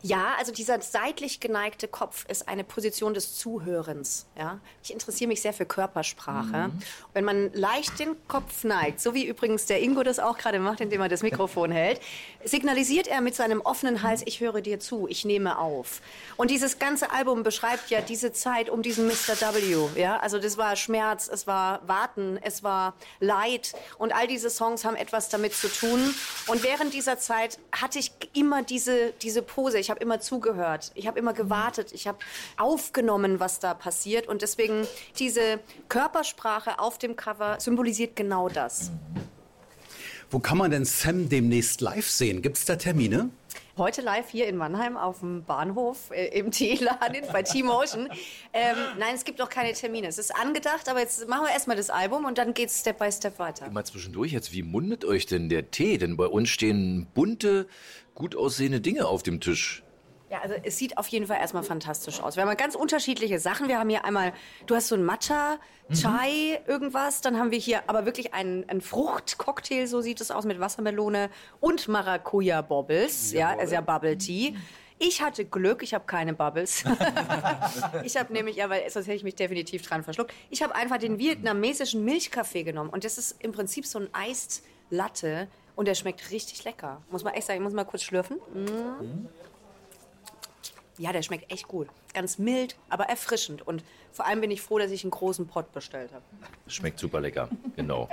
Ja, 0.03 0.35
also 0.39 0.51
dieser 0.51 0.81
seitlich 0.81 1.39
geneigte 1.39 1.87
Kopf 1.87 2.25
ist 2.27 2.47
eine 2.47 2.63
Position 2.63 3.13
des 3.13 3.37
Zuhörens. 3.37 4.25
Ja? 4.37 4.59
Ich 4.83 4.91
interessiere 4.91 5.27
mich 5.27 5.41
sehr 5.41 5.53
für 5.53 5.65
Körpersprache. 5.65 6.69
Mhm. 6.69 6.79
Wenn 7.13 7.23
man 7.23 7.53
leicht 7.53 7.99
den 7.99 8.15
Kopf 8.27 8.63
neigt, 8.63 8.99
so 8.99 9.13
wie 9.13 9.25
übrigens 9.25 9.67
der 9.67 9.81
Ingo 9.81 10.01
das 10.01 10.17
auch 10.19 10.37
gerade 10.37 10.59
macht, 10.59 10.81
indem 10.81 11.01
er 11.01 11.09
das 11.09 11.21
Mikrofon 11.21 11.71
hält, 11.71 12.01
signalisiert 12.43 13.07
er 13.07 13.21
mit 13.21 13.35
seinem 13.35 13.61
offenen 13.61 14.01
Hals, 14.01 14.23
ich 14.25 14.39
höre 14.39 14.61
dir 14.61 14.79
zu, 14.79 15.07
ich 15.07 15.23
nehme 15.23 15.59
auf. 15.59 16.01
Und 16.35 16.49
dieses 16.49 16.79
ganze 16.79 17.11
Album 17.11 17.43
beschreibt 17.43 17.91
ja 17.91 18.01
diese 18.01 18.31
Zeit 18.31 18.69
um 18.69 18.81
diesen 18.81 19.05
Mr. 19.05 19.53
W. 19.53 19.99
Ja? 19.99 20.17
Also 20.17 20.39
das 20.39 20.57
war 20.57 20.75
Schmerz, 20.75 21.29
es 21.31 21.45
war 21.45 21.87
Warten, 21.87 22.39
es 22.41 22.63
war 22.63 22.95
Leid 23.19 23.73
und 23.99 24.15
all 24.15 24.25
diese 24.25 24.49
Songs 24.49 24.83
haben 24.83 24.95
etwas 24.95 25.29
damit 25.29 25.53
zu 25.53 25.67
tun. 25.67 26.15
Und 26.47 26.63
während 26.63 26.95
dieser 26.95 27.19
Zeit 27.19 27.59
hatte 27.71 27.99
ich 27.99 28.11
immer 28.33 28.63
diese, 28.63 29.11
diese 29.21 29.43
Pose. 29.43 29.77
Ich 29.77 29.90
habe 29.91 29.99
immer 29.99 30.19
zugehört. 30.19 30.91
Ich 30.95 31.05
habe 31.05 31.19
immer 31.19 31.33
gewartet. 31.33 31.91
Ich 31.93 32.07
habe 32.07 32.17
aufgenommen, 32.57 33.39
was 33.39 33.59
da 33.59 33.75
passiert. 33.75 34.27
Und 34.27 34.41
deswegen 34.41 34.87
diese 35.19 35.59
Körpersprache 35.89 36.79
auf 36.79 36.97
dem 36.97 37.15
Cover 37.15 37.59
symbolisiert 37.59 38.15
genau 38.15 38.49
das. 38.49 38.91
Wo 40.31 40.39
kann 40.39 40.57
man 40.57 40.71
denn 40.71 40.85
Sam 40.85 41.29
demnächst 41.29 41.81
live 41.81 42.09
sehen? 42.09 42.41
Gibt 42.41 42.57
es 42.57 42.65
da 42.65 42.77
Termine? 42.77 43.29
Heute 43.81 44.01
live 44.01 44.29
hier 44.29 44.47
in 44.47 44.57
Mannheim 44.57 44.95
auf 44.95 45.21
dem 45.21 45.43
Bahnhof 45.43 46.11
äh, 46.11 46.27
im 46.37 46.51
T-Laden 46.51 47.23
bei 47.33 47.41
T-Motion. 47.41 48.09
Ähm, 48.53 48.77
nein, 48.99 49.15
es 49.15 49.23
gibt 49.23 49.39
noch 49.39 49.49
keine 49.49 49.73
Termine. 49.73 50.05
Es 50.05 50.19
ist 50.19 50.35
angedacht, 50.35 50.87
aber 50.87 50.99
jetzt 50.99 51.27
machen 51.27 51.45
wir 51.45 51.51
erstmal 51.51 51.77
das 51.77 51.89
Album 51.89 52.25
und 52.25 52.37
dann 52.37 52.53
geht 52.53 52.69
es 52.69 52.81
Step 52.81 52.99
by 52.99 53.11
Step 53.11 53.39
weiter. 53.39 53.71
Mal 53.71 53.83
zwischendurch 53.83 54.33
jetzt, 54.33 54.53
wie 54.53 54.61
mundet 54.61 55.03
euch 55.03 55.25
denn 55.25 55.49
der 55.49 55.71
Tee? 55.71 55.97
Denn 55.97 56.15
bei 56.15 56.27
uns 56.27 56.49
stehen 56.49 57.07
bunte, 57.15 57.65
gut 58.13 58.35
aussehende 58.35 58.81
Dinge 58.81 59.07
auf 59.07 59.23
dem 59.23 59.41
Tisch. 59.41 59.81
Ja, 60.31 60.39
also 60.39 60.55
es 60.63 60.77
sieht 60.77 60.97
auf 60.97 61.09
jeden 61.09 61.27
Fall 61.27 61.39
erstmal 61.41 61.63
fantastisch 61.63 62.21
aus. 62.21 62.37
Wir 62.37 62.45
haben 62.45 62.55
ganz 62.55 62.73
unterschiedliche 62.73 63.37
Sachen. 63.37 63.67
Wir 63.67 63.77
haben 63.77 63.89
hier 63.89 64.05
einmal, 64.05 64.31
du 64.65 64.75
hast 64.75 64.87
so 64.87 64.95
ein 64.95 65.03
Matcha, 65.03 65.59
Chai, 65.91 66.61
mhm. 66.61 66.71
irgendwas. 66.71 67.19
Dann 67.19 67.37
haben 67.37 67.51
wir 67.51 67.59
hier 67.59 67.81
aber 67.87 68.05
wirklich 68.05 68.33
einen, 68.33 68.67
einen 68.69 68.79
Fruchtcocktail, 68.79 69.87
so 69.87 69.99
sieht 69.99 70.21
es 70.21 70.31
aus, 70.31 70.45
mit 70.45 70.61
Wassermelone 70.61 71.29
und 71.59 71.89
Maracuja-Bobbles. 71.89 73.33
Ja, 73.33 73.57
also 73.57 73.73
ja 73.73 73.81
Bubble 73.81 74.17
Tea. 74.17 74.55
Ich 74.99 75.21
hatte 75.21 75.43
Glück, 75.43 75.83
ich 75.83 75.93
habe 75.93 76.05
keine 76.05 76.33
Bubbles. 76.33 76.85
ich 78.05 78.15
habe 78.15 78.31
nämlich, 78.31 78.55
ja, 78.55 78.69
weil 78.69 78.89
sonst 78.89 79.07
hätte 79.07 79.17
ich 79.17 79.23
mich 79.23 79.35
definitiv 79.35 79.81
dran 79.81 80.01
verschluckt. 80.01 80.33
Ich 80.49 80.63
habe 80.63 80.75
einfach 80.75 80.97
den 80.97 81.19
vietnamesischen 81.19 82.05
Milchkaffee 82.05 82.63
genommen. 82.63 82.89
Und 82.89 83.03
das 83.03 83.17
ist 83.17 83.35
im 83.43 83.51
Prinzip 83.51 83.85
so 83.85 83.99
ein 83.99 84.07
Eist 84.13 84.63
Latte. 84.89 85.49
Und 85.75 85.89
der 85.89 85.95
schmeckt 85.95 86.31
richtig 86.31 86.63
lecker. 86.63 87.01
Muss 87.09 87.25
man 87.25 87.33
echt 87.33 87.47
sagen, 87.47 87.59
ich 87.59 87.63
muss 87.63 87.73
mal 87.73 87.83
kurz 87.83 88.03
schlürfen. 88.03 88.37
Mm. 88.53 89.27
Ja, 91.01 91.11
der 91.11 91.23
schmeckt 91.23 91.51
echt 91.51 91.67
gut. 91.67 91.87
Ganz 92.13 92.37
mild, 92.37 92.75
aber 92.87 93.05
erfrischend. 93.05 93.65
Und 93.65 93.83
vor 94.11 94.27
allem 94.27 94.39
bin 94.39 94.51
ich 94.51 94.61
froh, 94.61 94.77
dass 94.77 94.91
ich 94.91 95.03
einen 95.03 95.09
großen 95.09 95.47
Pott 95.47 95.73
bestellt 95.73 96.11
habe. 96.13 96.23
Schmeckt 96.67 96.99
super 96.99 97.19
lecker, 97.19 97.49
genau. 97.75 98.07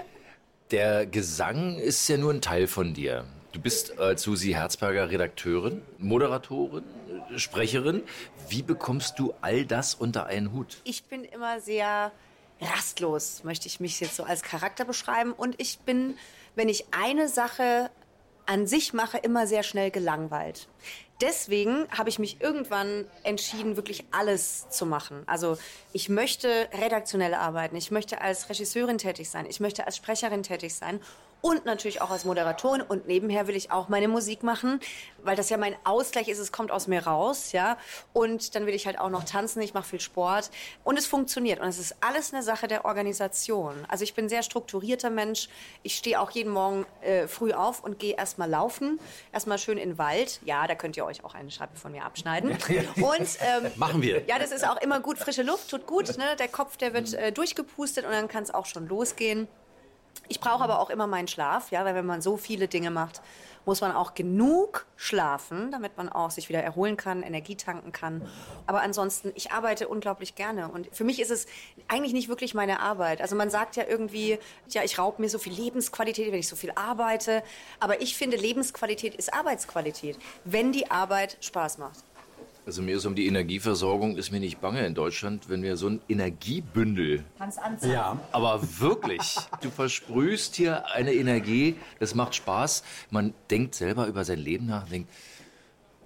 Der 0.71 1.05
Gesang 1.05 1.77
ist 1.77 2.09
ja 2.09 2.17
nur 2.17 2.33
ein 2.33 2.41
Teil 2.41 2.67
von 2.67 2.95
dir. 2.95 3.27
Du 3.53 3.61
bist 3.61 3.99
als 3.99 4.23
Susi 4.23 4.53
Herzberger 4.53 5.11
Redakteurin, 5.11 5.83
Moderatorin, 5.99 6.83
Sprecherin. 7.37 8.05
Wie 8.49 8.63
bekommst 8.63 9.19
du 9.19 9.35
all 9.43 9.67
das 9.67 9.95
unter 9.95 10.25
einen 10.25 10.53
Hut? 10.55 10.79
Ich 10.85 11.05
bin 11.05 11.25
immer 11.25 11.61
sehr 11.61 12.11
rastlos, 12.59 13.45
möchte 13.45 13.67
ich 13.67 13.81
mich 13.81 14.01
jetzt 14.01 14.17
so 14.17 14.25
als 14.25 14.41
Charakter 14.41 14.87
beschreiben. 14.87 15.35
Und 15.35 15.61
ich 15.61 15.81
bin, 15.81 16.17
wenn 16.55 16.71
ich 16.71 16.87
eine 16.93 17.29
Sache 17.29 17.91
an 18.47 18.67
sich 18.67 18.95
mache, 18.95 19.19
immer 19.19 19.47
sehr 19.47 19.63
schnell 19.63 19.91
gelangweilt 19.91 20.69
deswegen 21.21 21.87
habe 21.91 22.09
ich 22.09 22.19
mich 22.19 22.41
irgendwann 22.41 23.07
entschieden, 23.23 23.77
wirklich 23.77 24.05
alles 24.11 24.69
zu 24.71 24.87
machen. 24.87 25.23
Also 25.27 25.59
ich 25.93 26.09
möchte 26.09 26.69
redaktionell 26.73 27.35
arbeiten, 27.35 27.77
ich 27.77 27.91
möchte 27.91 28.21
als 28.21 28.49
Regisseurin 28.49 28.99
tätig 28.99 29.31
sein, 29.31 29.47
ich 29.49 29.61
möchte 29.61 29.87
als 29.87 29.97
Sprecherin 29.97 30.43
tätig 30.43 30.75
sein 30.75 31.01
und 31.41 31.65
natürlich 31.65 32.03
auch 32.03 32.11
als 32.11 32.25
Moderatorin 32.25 32.83
und 32.83 33.07
nebenher 33.07 33.47
will 33.47 33.57
ich 33.57 33.71
auch 33.71 33.89
meine 33.89 34.09
Musik 34.09 34.43
machen, 34.43 34.81
weil 35.23 35.37
das 35.37 35.51
ja 35.51 35.57
mein 35.57 35.77
Ausgleich 35.85 36.29
ist, 36.29 36.39
es 36.39 36.53
kommt 36.53 36.71
aus 36.71 36.87
mir 36.87 37.07
raus, 37.07 37.53
ja. 37.53 37.77
Und 38.13 38.55
dann 38.55 38.67
will 38.67 38.75
ich 38.75 38.87
halt 38.87 38.99
auch 38.99 39.11
noch 39.11 39.25
tanzen, 39.25 39.63
ich 39.63 39.75
mache 39.75 39.89
viel 39.89 40.01
Sport 40.01 40.51
und 40.85 40.99
es 40.99 41.07
funktioniert 41.07 41.61
und 41.61 41.69
es 41.69 41.79
ist 41.79 41.97
alles 42.01 42.33
eine 42.33 42.43
Sache 42.43 42.67
der 42.67 42.85
Organisation. 42.85 43.75
Also 43.89 44.05
ich 44.05 44.15
bin 44.15 44.27
ein 44.27 44.29
sehr 44.29 44.43
strukturierter 44.43 45.11
Mensch. 45.11 45.49
Ich 45.83 45.97
stehe 45.97 46.21
auch 46.21 46.31
jeden 46.33 46.53
Morgen 46.53 46.87
äh, 47.03 47.29
früh 47.29 47.53
auf 47.53 47.85
und 47.85 47.99
gehe 47.99 48.17
erstmal 48.17 48.51
laufen, 48.51 48.99
erstmal 49.33 49.59
schön 49.59 49.79
in 49.79 49.91
den 49.91 49.99
Wald. 49.99 50.41
Ja, 50.45 50.67
da 50.67 50.75
könnt 50.75 50.97
ihr 50.97 51.05
euch 51.05 51.25
auch 51.25 51.35
eine 51.35 51.51
Scheibe 51.51 51.77
von 51.77 51.93
mir 51.93 52.05
abschneiden. 52.05 52.51
Und 52.51 53.39
ähm, 53.41 53.71
machen 53.77 54.03
wir. 54.03 54.25
Ja, 54.27 54.39
das 54.39 54.51
ist 54.51 54.67
auch 54.67 54.81
immer 54.81 55.01
gut, 55.01 55.19
frische 55.19 55.43
Luft 55.43 55.71
tut 55.71 55.87
gut, 55.87 56.17
ne? 56.19 56.37
Der 56.39 56.49
Kopf, 56.49 56.77
der 56.77 56.95
wird 56.95 57.15
äh, 57.15 57.33
durchgepustet 57.33 58.05
und 58.05 58.13
dann 58.13 58.29
kann 58.29 58.43
es 58.43 58.53
auch 58.53 58.67
schon 58.67 58.89
losgehen. 58.89 59.49
Ich 60.27 60.41
brauche 60.41 60.65
aber 60.65 60.81
auch 60.81 60.91
immer 60.91 61.07
meinen 61.07 61.29
Schlaf, 61.29 61.71
ja, 61.71 61.85
weil 61.85 61.95
wenn 61.95 62.07
man 62.07 62.21
so 62.21 62.37
viele 62.37 62.69
Dinge 62.69 62.91
macht, 62.91 63.23
muss 63.69 63.83
man 63.83 63.93
auch 63.93 64.15
genug 64.15 64.87
schlafen, 64.97 65.71
damit 65.71 65.99
man 65.99 66.09
auch 66.09 66.31
sich 66.31 66.49
wieder 66.49 66.63
erholen 66.63 66.97
kann, 66.97 67.23
Energie 67.23 67.55
tanken 67.55 67.93
kann. 67.93 68.27
Aber 68.67 68.81
ansonsten, 68.81 69.31
ich 69.35 69.53
arbeite 69.53 69.89
unglaublich 69.89 70.35
gerne 70.35 70.69
und 70.69 70.89
für 70.91 71.05
mich 71.05 71.21
ist 71.21 71.31
es 71.31 71.47
eigentlich 71.87 72.15
nicht 72.15 72.31
wirklich 72.31 72.55
meine 72.55 72.81
Arbeit. 72.81 73.21
Also 73.21 73.37
man 73.37 73.51
sagt 73.51 73.77
ja 73.77 73.85
irgendwie, 73.87 74.39
ja, 74.71 74.83
ich 74.85 74.99
raube 74.99 75.21
mir 75.21 75.29
so 75.29 75.39
viel 75.39 75.53
Lebensqualität, 75.53 76.33
wenn 76.33 76.41
ich 76.41 76.49
so 76.49 76.57
viel 76.57 76.73
arbeite. 76.77 77.43
Aber 77.79 78.01
ich 78.01 78.17
finde, 78.17 78.39
Lebensqualität 78.39 79.15
ist 79.15 79.35
Arbeitsqualität, 79.35 80.19
wenn 80.45 80.73
die 80.73 80.91
Arbeit 80.91 81.37
Spaß 81.43 81.77
macht. 81.77 82.08
Also 82.69 82.83
mir 82.83 82.99
ist 82.99 83.07
um 83.07 83.15
die 83.15 83.27
Energieversorgung 83.27 84.19
ist 84.19 84.31
mir 84.31 84.41
nicht 84.41 84.61
bange 84.61 84.85
in 84.85 84.95
Deutschland, 84.95 85.49
wenn 85.49 85.63
wir 85.63 85.79
so 85.79 85.89
ein 85.89 86.03
Energiebündel. 86.07 87.25
Kannst 87.39 87.59
anzeigen. 87.59 87.95
Ja. 87.95 88.21
Aber 88.31 88.61
wirklich, 88.79 89.37
du 89.63 89.71
versprühst 89.71 90.55
hier 90.55 90.87
eine 90.91 91.15
Energie, 91.15 91.77
das 91.99 92.15
macht 92.15 92.35
Spaß. 92.35 92.83
Man 93.09 93.33
denkt 93.51 93.75
selber 93.75 94.07
über 94.07 94.23
sein 94.27 94.39
Leben 94.39 94.67
nach, 94.67 94.87
denkt, 94.87 95.11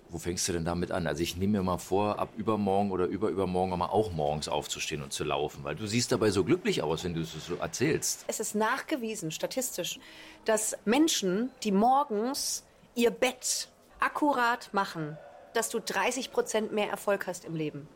wo 0.08 0.18
fängst 0.18 0.46
du 0.46 0.52
denn 0.52 0.64
damit 0.64 0.92
an? 0.92 1.08
Also 1.08 1.24
ich 1.24 1.36
nehme 1.36 1.58
mir 1.58 1.64
mal 1.64 1.78
vor, 1.78 2.20
ab 2.20 2.28
übermorgen 2.36 2.92
oder 2.92 3.06
überübermorgen 3.06 3.76
mal 3.76 3.86
auch 3.86 4.12
morgens 4.12 4.48
aufzustehen 4.48 5.02
und 5.02 5.12
zu 5.12 5.24
laufen, 5.24 5.64
weil 5.64 5.74
du 5.74 5.88
siehst 5.88 6.12
dabei 6.12 6.30
so 6.30 6.44
glücklich 6.44 6.80
aus, 6.80 7.02
wenn 7.02 7.14
du 7.14 7.22
es 7.22 7.32
so 7.44 7.56
erzählst. 7.56 8.24
Es 8.28 8.38
ist 8.38 8.54
nachgewiesen, 8.54 9.32
statistisch, 9.32 9.98
dass 10.44 10.78
Menschen, 10.84 11.50
die 11.64 11.72
morgens 11.72 12.62
ihr 12.94 13.10
Bett 13.10 13.66
akkurat 13.98 14.72
machen, 14.72 15.18
dass 15.54 15.68
du 15.68 15.80
30 15.80 16.32
Prozent 16.32 16.72
mehr 16.72 16.88
Erfolg 16.88 17.26
hast 17.26 17.44
im 17.44 17.54
Leben. 17.54 17.88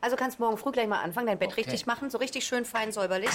Also 0.00 0.16
kannst 0.16 0.38
morgen 0.38 0.56
früh 0.56 0.72
gleich 0.72 0.86
mal 0.86 1.02
anfangen, 1.02 1.26
dein 1.26 1.38
Bett 1.38 1.52
okay. 1.52 1.62
richtig 1.62 1.86
machen, 1.86 2.10
so 2.10 2.18
richtig 2.18 2.46
schön 2.46 2.64
fein 2.64 2.92
säuberlich. 2.92 3.30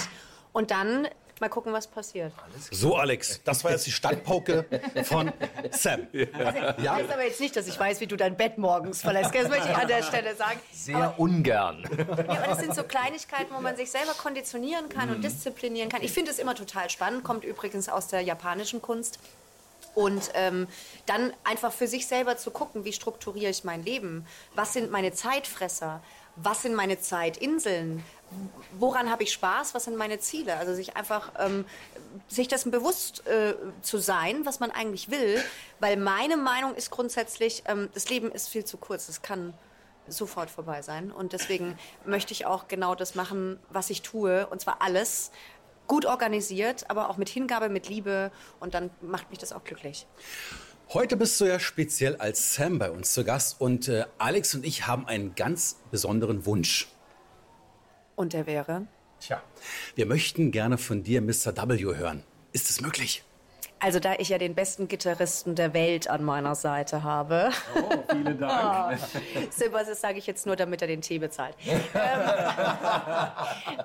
Und 0.52 0.70
dann 0.70 1.08
mal 1.40 1.48
gucken, 1.48 1.72
was 1.72 1.86
passiert. 1.86 2.32
So, 2.70 2.96
Alex, 2.96 3.42
das 3.44 3.64
war 3.64 3.72
jetzt 3.72 3.86
die 3.86 3.90
Standpauke 3.90 4.64
von 5.04 5.32
Sam. 5.70 6.06
Ja. 6.12 6.26
Also, 6.32 6.82
ja. 6.82 6.94
heißt 6.94 7.10
aber 7.12 7.24
jetzt 7.24 7.40
nicht, 7.40 7.56
dass 7.56 7.66
ich 7.66 7.78
weiß, 7.78 8.00
wie 8.00 8.06
du 8.06 8.16
dein 8.16 8.36
Bett 8.36 8.58
morgens 8.58 9.02
verlässt. 9.02 9.34
Das 9.34 9.48
möchte 9.48 9.68
ich 9.68 9.76
an 9.76 9.88
der 9.88 10.02
Stelle 10.02 10.34
sagen. 10.36 10.60
Sehr 10.72 10.96
aber, 10.96 11.18
ungern. 11.18 11.84
Ja, 11.98 12.04
aber 12.06 12.46
das 12.46 12.60
sind 12.60 12.74
so 12.74 12.84
Kleinigkeiten, 12.84 13.52
wo 13.54 13.60
man 13.60 13.76
sich 13.76 13.90
selber 13.90 14.12
konditionieren 14.12 14.88
kann 14.88 15.08
mhm. 15.08 15.16
und 15.16 15.24
disziplinieren 15.24 15.88
kann. 15.88 16.02
Ich 16.02 16.12
finde 16.12 16.30
es 16.30 16.38
immer 16.38 16.54
total 16.54 16.88
spannend, 16.90 17.24
kommt 17.24 17.44
übrigens 17.44 17.88
aus 17.88 18.06
der 18.08 18.20
japanischen 18.20 18.80
Kunst. 18.80 19.18
Und 19.94 20.30
ähm, 20.34 20.68
dann 21.06 21.32
einfach 21.44 21.72
für 21.72 21.86
sich 21.86 22.06
selber 22.06 22.36
zu 22.36 22.50
gucken, 22.50 22.84
wie 22.84 22.92
strukturiere 22.92 23.50
ich 23.50 23.64
mein 23.64 23.84
Leben? 23.84 24.26
Was 24.54 24.72
sind 24.72 24.90
meine 24.90 25.12
Zeitfresser? 25.12 26.02
Was 26.36 26.62
sind 26.62 26.74
meine 26.74 26.98
Zeitinseln? 26.98 28.02
Woran 28.78 29.10
habe 29.10 29.22
ich 29.22 29.32
Spaß? 29.32 29.74
Was 29.74 29.84
sind 29.84 29.96
meine 29.96 30.18
Ziele? 30.18 30.56
Also 30.56 30.72
sich 30.74 30.96
einfach, 30.96 31.32
ähm, 31.38 31.66
sich 32.26 32.48
dessen 32.48 32.70
bewusst 32.70 33.26
äh, 33.26 33.54
zu 33.82 33.98
sein, 33.98 34.46
was 34.46 34.58
man 34.58 34.70
eigentlich 34.70 35.10
will. 35.10 35.42
Weil 35.78 35.98
meine 35.98 36.38
Meinung 36.38 36.74
ist 36.74 36.90
grundsätzlich, 36.90 37.64
ähm, 37.66 37.90
das 37.92 38.08
Leben 38.08 38.32
ist 38.32 38.48
viel 38.48 38.64
zu 38.64 38.78
kurz. 38.78 39.10
Es 39.10 39.20
kann 39.20 39.52
sofort 40.08 40.50
vorbei 40.50 40.82
sein. 40.82 41.12
Und 41.12 41.32
deswegen 41.32 41.78
möchte 42.04 42.32
ich 42.32 42.46
auch 42.46 42.68
genau 42.68 42.94
das 42.94 43.14
machen, 43.14 43.58
was 43.70 43.90
ich 43.90 44.02
tue. 44.02 44.46
Und 44.46 44.60
zwar 44.60 44.80
alles, 44.80 45.30
gut 45.86 46.06
organisiert, 46.06 46.88
aber 46.90 47.10
auch 47.10 47.16
mit 47.16 47.28
Hingabe, 47.28 47.68
mit 47.68 47.88
Liebe 47.88 48.30
und 48.60 48.74
dann 48.74 48.90
macht 49.00 49.30
mich 49.30 49.38
das 49.38 49.52
auch 49.52 49.64
glücklich. 49.64 50.06
Heute 50.92 51.16
bist 51.16 51.40
du 51.40 51.46
ja 51.46 51.58
speziell 51.58 52.16
als 52.16 52.54
Sam 52.54 52.78
bei 52.78 52.90
uns 52.90 53.14
zu 53.14 53.24
Gast 53.24 53.60
und 53.60 53.88
äh, 53.88 54.04
Alex 54.18 54.54
und 54.54 54.66
ich 54.66 54.86
haben 54.86 55.06
einen 55.06 55.34
ganz 55.34 55.78
besonderen 55.90 56.44
Wunsch. 56.44 56.88
Und 58.14 58.34
der 58.34 58.46
wäre? 58.46 58.86
Tja, 59.20 59.42
wir 59.94 60.06
möchten 60.06 60.50
gerne 60.50 60.76
von 60.76 61.02
dir 61.02 61.22
Mr. 61.22 61.56
W 61.56 61.96
hören. 61.96 62.24
Ist 62.52 62.68
es 62.68 62.80
möglich? 62.80 63.24
Also 63.82 63.98
da 63.98 64.14
ich 64.18 64.28
ja 64.28 64.38
den 64.38 64.54
besten 64.54 64.86
Gitarristen 64.86 65.56
der 65.56 65.74
Welt 65.74 66.08
an 66.08 66.22
meiner 66.22 66.54
Seite 66.54 67.02
habe. 67.02 67.50
Oh, 67.74 68.04
vielen 68.10 68.38
Dank. 68.38 68.98
Das 69.92 70.00
sage 70.00 70.18
ich 70.18 70.26
jetzt 70.26 70.46
nur, 70.46 70.56
damit 70.56 70.82
er 70.82 70.88
den 70.88 71.00
Tee 71.00 71.18
bezahlt. 71.18 71.56
ähm, 71.66 71.80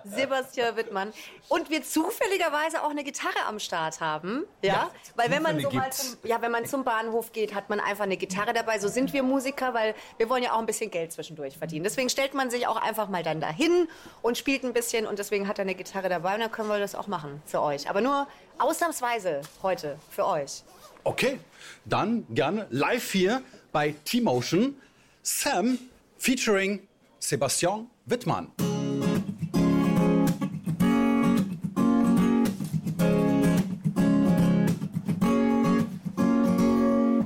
Sebastian 0.04 0.76
Wittmann. 0.76 1.12
Und 1.50 1.70
wir 1.70 1.84
zufälligerweise 1.84 2.84
auch 2.84 2.92
eine 2.92 3.04
Gitarre 3.04 3.46
am 3.48 3.60
Start 3.60 4.00
haben. 4.00 4.44
Ja, 4.62 4.68
Ja, 4.68 4.92
weil 5.16 5.32
wenn 5.32 5.42
man 5.42 5.60
so 5.60 5.72
mal 5.72 5.92
zum, 5.92 6.18
ja, 6.24 6.42
wenn 6.42 6.52
man 6.52 6.66
zum 6.66 6.84
Bahnhof 6.84 7.32
geht, 7.32 7.56
hat 7.56 7.70
man 7.70 7.80
einfach 7.80 8.04
eine 8.04 8.18
Gitarre 8.18 8.54
dabei. 8.54 8.80
So 8.80 8.88
sind 8.88 9.14
wir 9.14 9.24
Musiker, 9.24 9.74
weil 9.74 9.96
wir 10.18 10.30
wollen 10.30 10.44
ja 10.44 10.54
auch 10.54 10.60
ein 10.60 10.66
bisschen 10.66 10.92
Geld 10.92 11.12
zwischendurch 11.12 11.58
verdienen. 11.58 11.84
Deswegen 11.84 12.10
stellt 12.10 12.34
man 12.34 12.50
sich 12.52 12.68
auch 12.68 12.82
einfach 12.82 13.10
mal 13.10 13.24
dann 13.24 13.42
dahin 13.42 13.88
und 14.22 14.38
spielt 14.38 14.64
ein 14.64 14.74
bisschen 14.74 15.08
und 15.08 15.18
deswegen 15.20 15.48
hat 15.48 15.58
er 15.58 15.64
eine 15.64 15.76
Gitarre 15.76 16.10
dabei 16.10 16.36
und 16.36 16.42
dann 16.42 16.52
können 16.52 16.70
wir 16.70 16.80
das 16.80 16.94
auch 16.96 17.08
machen 17.08 17.42
für 17.46 17.62
euch. 17.62 17.90
Aber 17.90 18.02
nur 18.02 18.28
ausnahmsweise 18.60 19.42
heute 19.62 19.98
für 20.10 20.26
euch. 20.26 20.64
Okay, 21.04 21.40
dann 21.86 22.26
gerne 22.30 22.68
live 22.70 23.12
hier 23.12 23.42
bei 23.72 23.96
T-Motion. 24.04 24.76
Sam 25.24 25.78
featuring 26.18 26.88
Sebastian 27.20 27.88
Wittmann. 28.06 28.52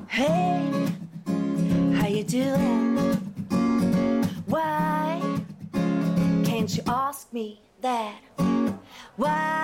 Hey, 0.07 0.71
how 1.95 2.07
you 2.07 2.23
doing? 2.23 2.97
Why 4.47 5.21
can't 6.43 6.75
you 6.75 6.83
ask 6.87 7.31
me 7.31 7.59
that? 7.81 8.15
Why 9.17 9.60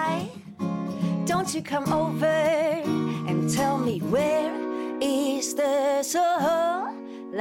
don't 1.48 1.56
you 1.56 1.62
come 1.62 1.88
over 1.94 2.26
and 2.26 3.50
tell 3.50 3.78
me 3.78 4.00
where 4.00 4.54
is 5.00 5.56
the 5.56 6.04
sunlight 6.04 7.32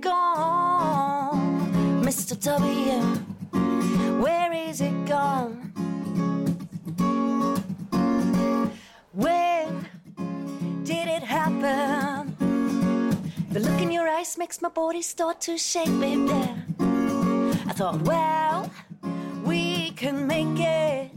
gone? 0.00 1.70
Mr. 2.02 2.34
W, 2.42 3.00
where 4.20 4.52
is 4.52 4.80
it 4.80 5.06
gone? 5.06 5.70
When 9.12 9.88
did 10.82 11.06
it 11.06 11.22
happen? 11.22 12.34
The 13.52 13.60
look 13.60 13.80
in 13.80 13.92
your 13.92 14.08
eyes 14.08 14.36
makes 14.36 14.60
my 14.60 14.68
body 14.68 15.02
start 15.02 15.40
to 15.42 15.56
shake, 15.56 15.96
baby. 16.00 16.32
I 16.80 17.72
thought, 17.72 18.02
well, 18.02 18.68
we 19.44 19.92
can 19.92 20.26
make 20.26 20.58
it. 20.58 21.15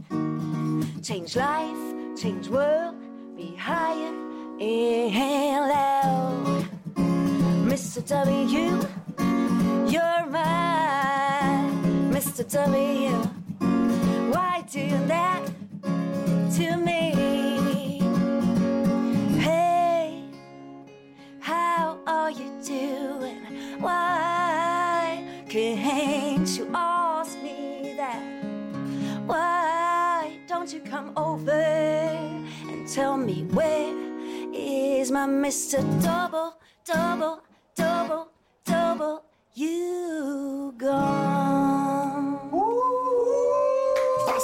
Change 1.02 1.34
life, 1.34 2.20
change 2.20 2.48
world, 2.48 2.94
be 3.34 3.56
higher 3.56 4.14
and 4.60 5.68
loud. 5.68 6.68
Mr. 7.66 8.06
W, 8.06 8.78
you're 9.90 10.26
mine. 10.26 12.12
Mr. 12.12 12.44
W, 12.52 13.10
why 14.30 14.62
do 14.70 14.88
that 15.06 15.46
to 16.56 16.76
me? 16.76 18.00
Hey, 19.38 20.22
how 21.40 21.98
are 22.06 22.30
you 22.30 22.52
doing? 22.62 23.80
Why 23.80 25.24
can't 25.48 26.46
you 26.58 26.66
don't 30.60 30.74
you 30.74 30.80
come 30.80 31.10
over 31.16 31.52
and 31.52 32.86
tell 32.86 33.16
me 33.16 33.44
where 33.44 33.96
is 34.52 35.10
my 35.10 35.26
Mr. 35.26 35.80
Double, 36.04 36.58
Double, 36.84 37.40
Double, 37.74 38.28
Double, 38.66 39.24
you 39.54 40.74
gone? 40.76 41.79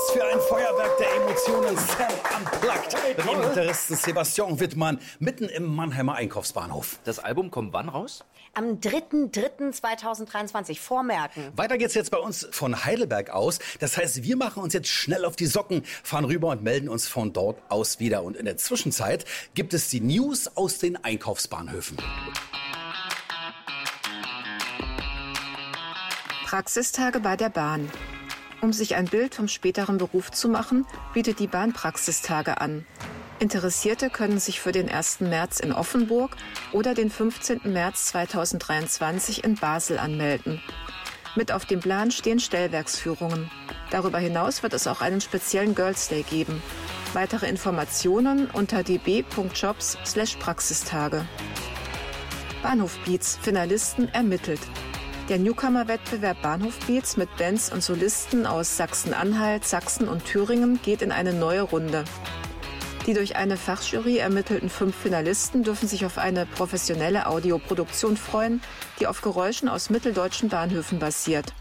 Was 0.06 0.12
für 0.12 0.25
ein 0.25 0.40
Feuerwerk 0.40 0.98
der 0.98 1.14
Emotionen. 1.16 1.76
Sam 1.76 2.12
unplugged 2.36 2.96
mit 3.08 3.18
dem 3.18 3.42
Gitarristen 3.42 3.96
Sebastian 3.96 4.60
Wittmann 4.60 5.00
mitten 5.18 5.48
im 5.48 5.75
Mannheimer 5.75 6.14
Einkaufsbahnhof. 6.14 7.00
Das 7.04 7.18
Album 7.18 7.50
kommt 7.50 7.72
wann 7.72 7.88
raus? 7.88 8.22
Am 8.54 8.78
3.3.2023 8.78 10.78
vormerken. 10.78 11.50
Weiter 11.56 11.78
geht's 11.78 11.95
jetzt 11.95 12.10
bei 12.10 12.19
uns 12.19 12.47
von 12.50 12.84
Heidelberg 12.84 13.30
aus. 13.30 13.58
Das 13.80 13.97
heißt, 13.97 14.23
wir 14.23 14.36
machen 14.36 14.62
uns 14.62 14.75
jetzt 14.75 14.88
schnell 14.88 15.25
auf 15.25 15.34
die 15.34 15.47
Socken, 15.47 15.82
fahren 16.02 16.26
rüber 16.26 16.50
und 16.50 16.62
melden 16.62 16.88
uns 16.88 17.08
von 17.08 17.32
dort 17.32 17.58
aus 17.69 17.99
wieder. 17.99 18.23
Und 18.23 18.36
in 18.36 18.45
der 18.45 18.58
Zwischenzeit 18.58 19.25
gibt 19.54 19.75
es 19.75 19.88
die 19.88 20.00
News 20.00 20.56
aus 20.56 20.78
den 20.78 21.02
Einkaufsbahnhöfen. 21.02 21.97
Praxistage 26.45 27.19
bei 27.21 27.36
der 27.36 27.49
Bahn. 27.49 27.90
Um 28.62 28.73
sich 28.73 28.95
ein 28.95 29.06
Bild 29.06 29.34
vom 29.34 29.49
späteren 29.49 29.99
Beruf 29.99 30.30
zu 30.30 30.49
machen, 30.49 30.86
bietet 31.12 31.38
die 31.38 31.47
Bahn 31.47 31.73
Praxistage 31.73 32.60
an. 32.60 32.86
Interessierte 33.38 34.08
können 34.08 34.38
sich 34.38 34.60
für 34.60 34.73
den 34.73 34.88
1. 34.88 35.21
März 35.21 35.60
in 35.60 35.73
Offenburg 35.73 36.34
oder 36.73 36.95
den 36.95 37.10
15. 37.10 37.60
März 37.64 38.06
2023 38.06 39.45
in 39.45 39.56
Basel 39.56 39.99
anmelden. 39.99 40.62
Mit 41.34 41.52
auf 41.52 41.66
dem 41.66 41.80
Plan 41.80 42.10
stehen 42.10 42.40
Stellwerksführungen. 42.40 43.50
Darüber 43.90 44.19
hinaus 44.19 44.62
wird 44.62 44.73
es 44.73 44.86
auch 44.86 45.02
einen 45.02 45.21
speziellen 45.21 45.75
Girls 45.75 46.08
Day 46.08 46.23
geben. 46.23 46.62
Weitere 47.12 47.47
Informationen 47.47 48.49
unter 48.50 48.82
db.jobs/praxistage. 48.82 51.26
Bahnhof 52.62 52.97
Beats 53.04 53.38
Finalisten 53.40 54.08
ermittelt. 54.14 54.60
Der 55.28 55.41
Newcomer-Wettbewerb 55.41 56.41
Bahnhof 56.41 56.78
Beats 56.86 57.17
mit 57.17 57.36
Bands 57.36 57.73
und 57.73 57.82
Solisten 57.82 58.47
aus 58.47 58.76
Sachsen-Anhalt, 58.76 59.65
Sachsen 59.65 60.06
und 60.06 60.25
Thüringen 60.25 60.78
geht 60.84 61.02
in 61.02 61.10
eine 61.10 61.32
neue 61.32 61.62
Runde. 61.62 62.04
Die 63.08 63.12
durch 63.12 63.34
eine 63.34 63.56
Fachjury 63.56 64.19
ermittelten 64.19 64.71
fünf 64.71 64.95
Finalisten 64.95 65.65
dürfen 65.65 65.89
sich 65.89 66.06
auf 66.06 66.19
eine 66.19 66.47
professionelle 66.47 67.26
Audioproduktion 67.26 68.17
freuen, 68.17 68.62
die 69.00 69.08
auf 69.08 69.21
Geräuschen 69.21 69.69
aus 69.69 69.91
mitteldeutschen 69.91 70.49
Bahnhöfen 70.49 71.00
basiert. 71.00 71.52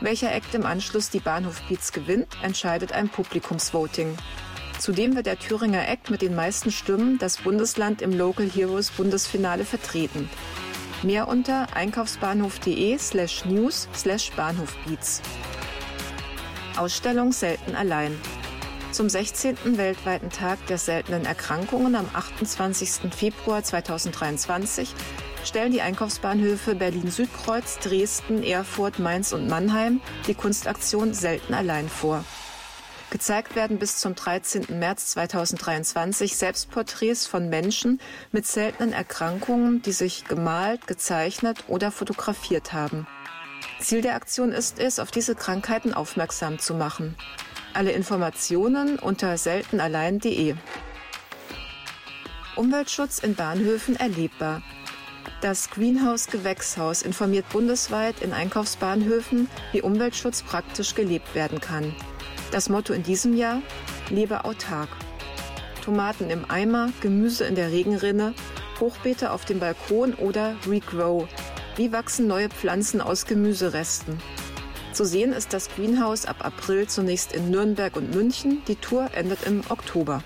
Welcher 0.00 0.32
Act 0.32 0.54
im 0.54 0.64
Anschluss 0.64 1.10
die 1.10 1.18
Bahnhof 1.18 1.62
Beats 1.62 1.90
gewinnt, 1.90 2.28
entscheidet 2.44 2.92
ein 2.92 3.08
Publikumsvoting. 3.08 4.16
Zudem 4.78 5.16
wird 5.16 5.26
der 5.26 5.40
Thüringer 5.40 5.88
Act 5.88 6.10
mit 6.10 6.22
den 6.22 6.36
meisten 6.36 6.70
Stimmen 6.70 7.18
das 7.18 7.38
Bundesland 7.38 8.02
im 8.02 8.16
Local 8.16 8.48
Heroes 8.48 8.90
Bundesfinale 8.90 9.64
vertreten. 9.64 10.30
Mehr 11.04 11.28
unter 11.28 11.66
einkaufsbahnhof.de 11.76 12.96
slash 12.96 13.44
news 13.44 13.88
slash 13.94 14.32
bahnhofbeats. 14.32 15.20
Ausstellung 16.78 17.30
Selten 17.30 17.76
allein. 17.76 18.18
Zum 18.90 19.10
16. 19.10 19.76
weltweiten 19.76 20.30
Tag 20.30 20.66
der 20.66 20.78
seltenen 20.78 21.26
Erkrankungen 21.26 21.94
am 21.94 22.08
28. 22.14 23.12
Februar 23.14 23.62
2023 23.62 24.94
stellen 25.44 25.72
die 25.72 25.82
Einkaufsbahnhöfe 25.82 26.74
Berlin-Südkreuz, 26.74 27.80
Dresden, 27.80 28.42
Erfurt, 28.42 28.98
Mainz 28.98 29.34
und 29.34 29.46
Mannheim 29.46 30.00
die 30.26 30.34
Kunstaktion 30.34 31.12
Selten 31.12 31.52
allein 31.52 31.90
vor. 31.90 32.24
Gezeigt 33.14 33.54
werden 33.54 33.78
bis 33.78 33.98
zum 33.98 34.16
13. 34.16 34.76
März 34.80 35.12
2023 35.12 36.36
Selbstporträts 36.36 37.28
von 37.28 37.48
Menschen 37.48 38.00
mit 38.32 38.44
seltenen 38.44 38.92
Erkrankungen, 38.92 39.80
die 39.82 39.92
sich 39.92 40.24
gemalt, 40.24 40.88
gezeichnet 40.88 41.62
oder 41.68 41.92
fotografiert 41.92 42.72
haben. 42.72 43.06
Ziel 43.78 44.02
der 44.02 44.16
Aktion 44.16 44.50
ist 44.50 44.80
es, 44.80 44.98
auf 44.98 45.12
diese 45.12 45.36
Krankheiten 45.36 45.94
aufmerksam 45.94 46.58
zu 46.58 46.74
machen. 46.74 47.14
Alle 47.72 47.92
Informationen 47.92 48.98
unter 48.98 49.38
seltenallein.de. 49.38 50.56
Umweltschutz 52.56 53.20
in 53.20 53.36
Bahnhöfen 53.36 53.94
erlebbar. 53.94 54.60
Das 55.40 55.70
Greenhouse 55.70 56.26
Gewächshaus 56.26 57.02
informiert 57.02 57.48
bundesweit 57.50 58.22
in 58.22 58.32
Einkaufsbahnhöfen, 58.32 59.48
wie 59.70 59.82
Umweltschutz 59.82 60.42
praktisch 60.42 60.96
gelebt 60.96 61.36
werden 61.36 61.60
kann. 61.60 61.94
Das 62.50 62.68
Motto 62.68 62.92
in 62.92 63.02
diesem 63.02 63.36
Jahr? 63.36 63.62
Lebe 64.10 64.44
autark. 64.44 64.88
Tomaten 65.84 66.30
im 66.30 66.50
Eimer, 66.50 66.90
Gemüse 67.00 67.44
in 67.44 67.54
der 67.54 67.70
Regenrinne, 67.70 68.34
Hochbeete 68.80 69.30
auf 69.32 69.44
dem 69.44 69.60
Balkon 69.60 70.14
oder 70.14 70.56
Regrow. 70.68 71.28
Wie 71.76 71.92
wachsen 71.92 72.26
neue 72.26 72.48
Pflanzen 72.48 73.00
aus 73.00 73.26
Gemüseresten? 73.26 74.18
Zu 74.92 75.04
sehen 75.04 75.32
ist 75.32 75.52
das 75.52 75.68
Greenhouse 75.68 76.24
ab 76.24 76.44
April 76.44 76.86
zunächst 76.86 77.32
in 77.32 77.50
Nürnberg 77.50 77.96
und 77.96 78.14
München. 78.14 78.62
Die 78.68 78.76
Tour 78.76 79.10
endet 79.14 79.42
im 79.44 79.62
Oktober. 79.68 80.22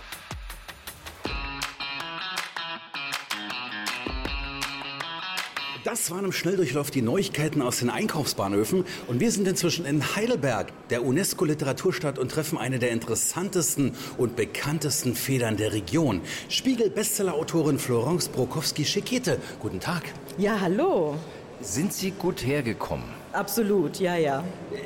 Das 5.98 6.12
waren 6.12 6.24
im 6.24 6.32
Schnelldurchlauf 6.32 6.92
die 6.92 7.02
Neuigkeiten 7.02 7.60
aus 7.60 7.80
den 7.80 7.90
Einkaufsbahnhöfen. 7.90 8.84
Und 9.08 9.18
wir 9.18 9.32
sind 9.32 9.48
inzwischen 9.48 9.84
in 9.84 10.14
Heidelberg, 10.14 10.68
der 10.90 11.04
UNESCO-Literaturstadt, 11.04 12.20
und 12.20 12.30
treffen 12.30 12.56
eine 12.56 12.78
der 12.78 12.92
interessantesten 12.92 13.96
und 14.16 14.36
bekanntesten 14.36 15.16
Federn 15.16 15.56
der 15.56 15.72
Region. 15.72 16.20
Spiegel-Bestseller-Autorin 16.50 17.80
Florence 17.80 18.28
Brokowski-Schekete. 18.28 19.38
Guten 19.58 19.80
Tag. 19.80 20.04
Ja, 20.38 20.60
hallo. 20.60 21.16
Sind 21.60 21.92
Sie 21.92 22.12
gut 22.12 22.46
hergekommen? 22.46 23.06
Absolut, 23.32 23.98
ja, 23.98 24.14
ja. 24.14 24.44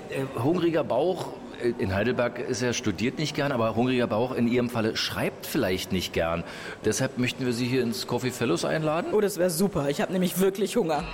Äh, 0.08 0.24
hungriger 0.42 0.82
Bauch 0.82 1.26
äh, 1.26 1.41
in 1.62 1.94
Heidelberg 1.94 2.38
ist 2.38 2.62
er 2.62 2.72
studiert 2.72 3.18
nicht 3.18 3.34
gern, 3.34 3.52
aber 3.52 3.76
hungriger 3.76 4.06
Bauch 4.06 4.34
in 4.34 4.48
Ihrem 4.48 4.68
Falle 4.68 4.96
schreibt 4.96 5.46
vielleicht 5.46 5.92
nicht 5.92 6.12
gern. 6.12 6.44
Deshalb 6.84 7.18
möchten 7.18 7.46
wir 7.46 7.52
Sie 7.52 7.66
hier 7.66 7.82
ins 7.82 8.06
Coffee 8.06 8.30
Fellows 8.30 8.64
einladen. 8.64 9.12
Oh, 9.12 9.20
das 9.20 9.38
wäre 9.38 9.50
super. 9.50 9.88
Ich 9.88 10.00
habe 10.00 10.12
nämlich 10.12 10.38
wirklich 10.40 10.76
Hunger. 10.76 11.04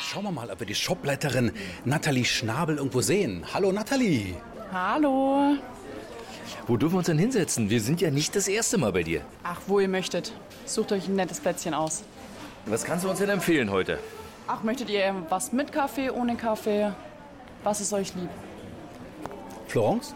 Schauen 0.00 0.24
wir 0.24 0.32
mal, 0.32 0.50
ob 0.50 0.60
wir 0.60 0.66
die 0.66 0.74
Shopleiterin 0.74 1.52
Nathalie 1.84 2.24
Schnabel 2.24 2.76
irgendwo 2.76 3.00
sehen. 3.00 3.44
Hallo 3.52 3.72
Nathalie. 3.72 4.34
Hallo. 4.72 5.56
Wo 6.66 6.76
dürfen 6.76 6.94
wir 6.94 6.98
uns 6.98 7.06
denn 7.06 7.18
hinsetzen? 7.18 7.70
Wir 7.70 7.80
sind 7.80 8.00
ja 8.00 8.10
nicht 8.10 8.36
das 8.36 8.46
erste 8.46 8.78
Mal 8.78 8.92
bei 8.92 9.02
dir. 9.02 9.22
Ach, 9.42 9.60
wo 9.66 9.80
ihr 9.80 9.88
möchtet. 9.88 10.32
Sucht 10.64 10.92
euch 10.92 11.08
ein 11.08 11.16
nettes 11.16 11.40
Plätzchen 11.40 11.74
aus. 11.74 12.04
Was 12.66 12.84
kannst 12.84 13.04
du 13.04 13.10
uns 13.10 13.18
denn 13.18 13.30
empfehlen 13.30 13.70
heute? 13.70 13.98
Ach, 14.46 14.62
möchtet 14.62 14.90
ihr 14.90 15.14
was 15.28 15.52
mit 15.52 15.72
Kaffee, 15.72 16.10
ohne 16.10 16.36
Kaffee? 16.36 16.92
Was 17.62 17.80
ist 17.80 17.92
euch 17.92 18.14
lieb? 18.14 18.28
Florence? 19.68 20.14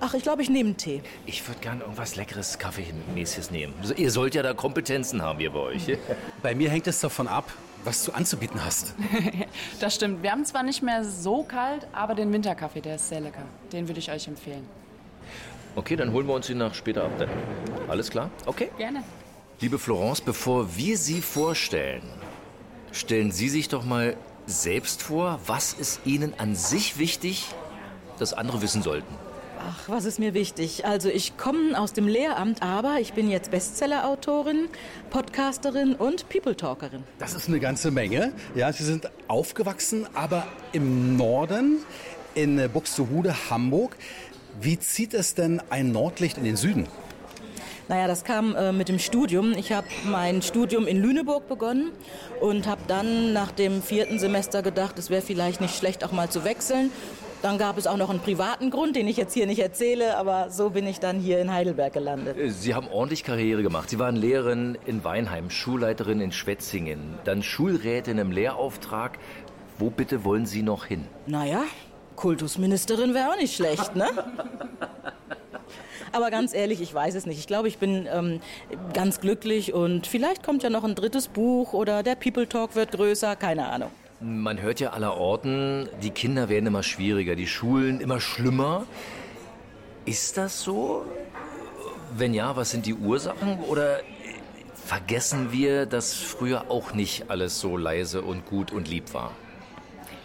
Ach, 0.00 0.12
ich 0.14 0.22
glaube, 0.22 0.42
ich 0.42 0.50
nehme 0.50 0.70
einen 0.70 0.76
Tee. 0.76 1.02
Ich 1.24 1.46
würde 1.48 1.60
gern 1.60 1.80
irgendwas 1.80 2.16
leckeres, 2.16 2.58
Kaffeemäßiges 2.58 3.50
nehmen. 3.50 3.72
Ihr 3.96 4.10
sollt 4.10 4.34
ja 4.34 4.42
da 4.42 4.52
Kompetenzen 4.52 5.22
haben 5.22 5.38
hier 5.38 5.50
bei 5.50 5.60
euch. 5.60 5.98
Bei 6.42 6.54
mir 6.54 6.68
hängt 6.70 6.86
es 6.86 7.00
davon 7.00 7.26
ab, 7.26 7.50
was 7.84 8.04
du 8.04 8.12
anzubieten 8.12 8.62
hast. 8.64 8.94
Das 9.80 9.94
stimmt. 9.94 10.22
Wir 10.22 10.32
haben 10.32 10.44
zwar 10.44 10.62
nicht 10.62 10.82
mehr 10.82 11.04
so 11.04 11.42
kalt, 11.42 11.86
aber 11.92 12.14
den 12.14 12.32
Winterkaffee, 12.32 12.80
der 12.80 12.96
ist 12.96 13.08
sehr 13.08 13.20
lecker. 13.20 13.42
Den 13.72 13.88
würde 13.88 14.00
ich 14.00 14.10
euch 14.10 14.26
empfehlen. 14.26 14.66
Okay, 15.76 15.96
dann 15.96 16.12
holen 16.12 16.26
wir 16.26 16.34
uns 16.34 16.50
ihn 16.50 16.58
nach 16.58 16.74
später 16.74 17.04
ab. 17.04 17.12
Dann. 17.18 17.28
Alles 17.88 18.10
klar? 18.10 18.30
Okay. 18.44 18.70
Gerne. 18.76 19.02
Liebe 19.60 19.78
Florence, 19.78 20.20
bevor 20.20 20.76
wir 20.76 20.96
Sie 20.98 21.20
vorstellen, 21.20 22.02
stellen 22.92 23.32
Sie 23.32 23.48
sich 23.48 23.68
doch 23.68 23.84
mal 23.84 24.16
selbst 24.46 25.02
vor, 25.02 25.40
was 25.46 25.72
ist 25.72 26.00
Ihnen 26.04 26.34
an 26.38 26.54
sich 26.54 26.98
wichtig, 26.98 27.46
das 28.18 28.32
andere 28.32 28.62
wissen 28.62 28.82
sollten. 28.82 29.14
Ach, 29.60 29.88
was 29.88 30.04
ist 30.04 30.18
mir 30.18 30.34
wichtig? 30.34 30.86
Also 30.86 31.08
ich 31.08 31.36
komme 31.36 31.78
aus 31.78 31.92
dem 31.92 32.06
Lehramt, 32.06 32.62
aber 32.62 33.00
ich 33.00 33.12
bin 33.12 33.28
jetzt 33.28 33.50
Bestseller-Autorin, 33.50 34.68
Podcasterin 35.10 35.94
und 35.94 36.28
People-Talkerin. 36.28 37.02
Das 37.18 37.34
ist 37.34 37.48
eine 37.48 37.60
ganze 37.60 37.90
Menge. 37.90 38.32
Ja, 38.54 38.72
Sie 38.72 38.84
sind 38.84 39.10
aufgewachsen, 39.26 40.06
aber 40.14 40.46
im 40.72 41.16
Norden, 41.16 41.78
in 42.34 42.70
Buxtehude, 42.72 43.50
Hamburg. 43.50 43.96
Wie 44.60 44.78
zieht 44.78 45.12
es 45.12 45.34
denn 45.34 45.60
ein 45.70 45.92
Nordlicht 45.92 46.38
in 46.38 46.44
den 46.44 46.56
Süden? 46.56 46.86
Naja, 47.88 48.06
das 48.06 48.22
kam 48.22 48.54
äh, 48.54 48.70
mit 48.70 48.90
dem 48.90 48.98
Studium. 48.98 49.52
Ich 49.52 49.72
habe 49.72 49.86
mein 50.04 50.42
Studium 50.42 50.86
in 50.86 51.00
Lüneburg 51.00 51.48
begonnen 51.48 51.90
und 52.40 52.66
habe 52.66 52.82
dann 52.86 53.32
nach 53.32 53.50
dem 53.50 53.82
vierten 53.82 54.18
Semester 54.18 54.62
gedacht, 54.62 54.98
es 54.98 55.08
wäre 55.08 55.22
vielleicht 55.22 55.62
nicht 55.62 55.74
schlecht, 55.74 56.04
auch 56.04 56.12
mal 56.12 56.28
zu 56.28 56.44
wechseln. 56.44 56.90
Dann 57.40 57.56
gab 57.56 57.78
es 57.78 57.86
auch 57.86 57.96
noch 57.96 58.10
einen 58.10 58.20
privaten 58.20 58.70
Grund, 58.70 58.94
den 58.96 59.08
ich 59.08 59.16
jetzt 59.16 59.32
hier 59.32 59.46
nicht 59.46 59.60
erzähle, 59.60 60.18
aber 60.18 60.50
so 60.50 60.70
bin 60.70 60.86
ich 60.86 61.00
dann 61.00 61.18
hier 61.18 61.40
in 61.40 61.52
Heidelberg 61.52 61.92
gelandet. 61.94 62.36
Sie 62.48 62.74
haben 62.74 62.88
ordentlich 62.88 63.24
Karriere 63.24 63.62
gemacht. 63.62 63.88
Sie 63.88 63.98
waren 63.98 64.16
Lehrerin 64.16 64.76
in 64.86 65.02
Weinheim, 65.04 65.48
Schulleiterin 65.48 66.20
in 66.20 66.32
Schwetzingen, 66.32 67.14
dann 67.24 67.42
Schulrätin 67.42 68.18
im 68.18 68.32
Lehrauftrag. 68.32 69.18
Wo 69.78 69.88
bitte 69.88 70.24
wollen 70.24 70.44
Sie 70.44 70.62
noch 70.62 70.84
hin? 70.84 71.04
Naja, 71.26 71.62
Kultusministerin 72.16 73.14
wäre 73.14 73.30
auch 73.30 73.36
nicht 73.36 73.54
schlecht, 73.54 73.94
ne? 73.94 74.08
Aber 76.12 76.30
ganz 76.30 76.54
ehrlich, 76.54 76.80
ich 76.80 76.92
weiß 76.92 77.14
es 77.14 77.26
nicht. 77.26 77.38
Ich 77.38 77.46
glaube, 77.46 77.68
ich 77.68 77.78
bin 77.78 78.06
ähm, 78.12 78.40
ganz 78.92 79.20
glücklich 79.20 79.72
und 79.72 80.06
vielleicht 80.06 80.42
kommt 80.42 80.62
ja 80.62 80.70
noch 80.70 80.84
ein 80.84 80.94
drittes 80.94 81.28
Buch 81.28 81.72
oder 81.72 82.02
der 82.02 82.14
People 82.14 82.48
Talk 82.48 82.74
wird 82.74 82.92
größer, 82.92 83.36
keine 83.36 83.68
Ahnung. 83.68 83.90
Man 84.20 84.60
hört 84.60 84.80
ja 84.80 84.90
aller 84.90 85.16
Orten, 85.16 85.88
die 86.02 86.10
Kinder 86.10 86.48
werden 86.48 86.66
immer 86.66 86.82
schwieriger, 86.82 87.36
die 87.36 87.46
Schulen 87.46 88.00
immer 88.00 88.20
schlimmer. 88.20 88.84
Ist 90.04 90.36
das 90.36 90.62
so? 90.62 91.04
Wenn 92.16 92.34
ja, 92.34 92.56
was 92.56 92.70
sind 92.70 92.86
die 92.86 92.94
Ursachen? 92.94 93.60
Oder 93.68 94.00
vergessen 94.74 95.52
wir, 95.52 95.86
dass 95.86 96.14
früher 96.14 96.70
auch 96.70 96.94
nicht 96.94 97.30
alles 97.30 97.60
so 97.60 97.76
leise 97.76 98.22
und 98.22 98.46
gut 98.46 98.72
und 98.72 98.88
lieb 98.88 99.14
war? 99.14 99.32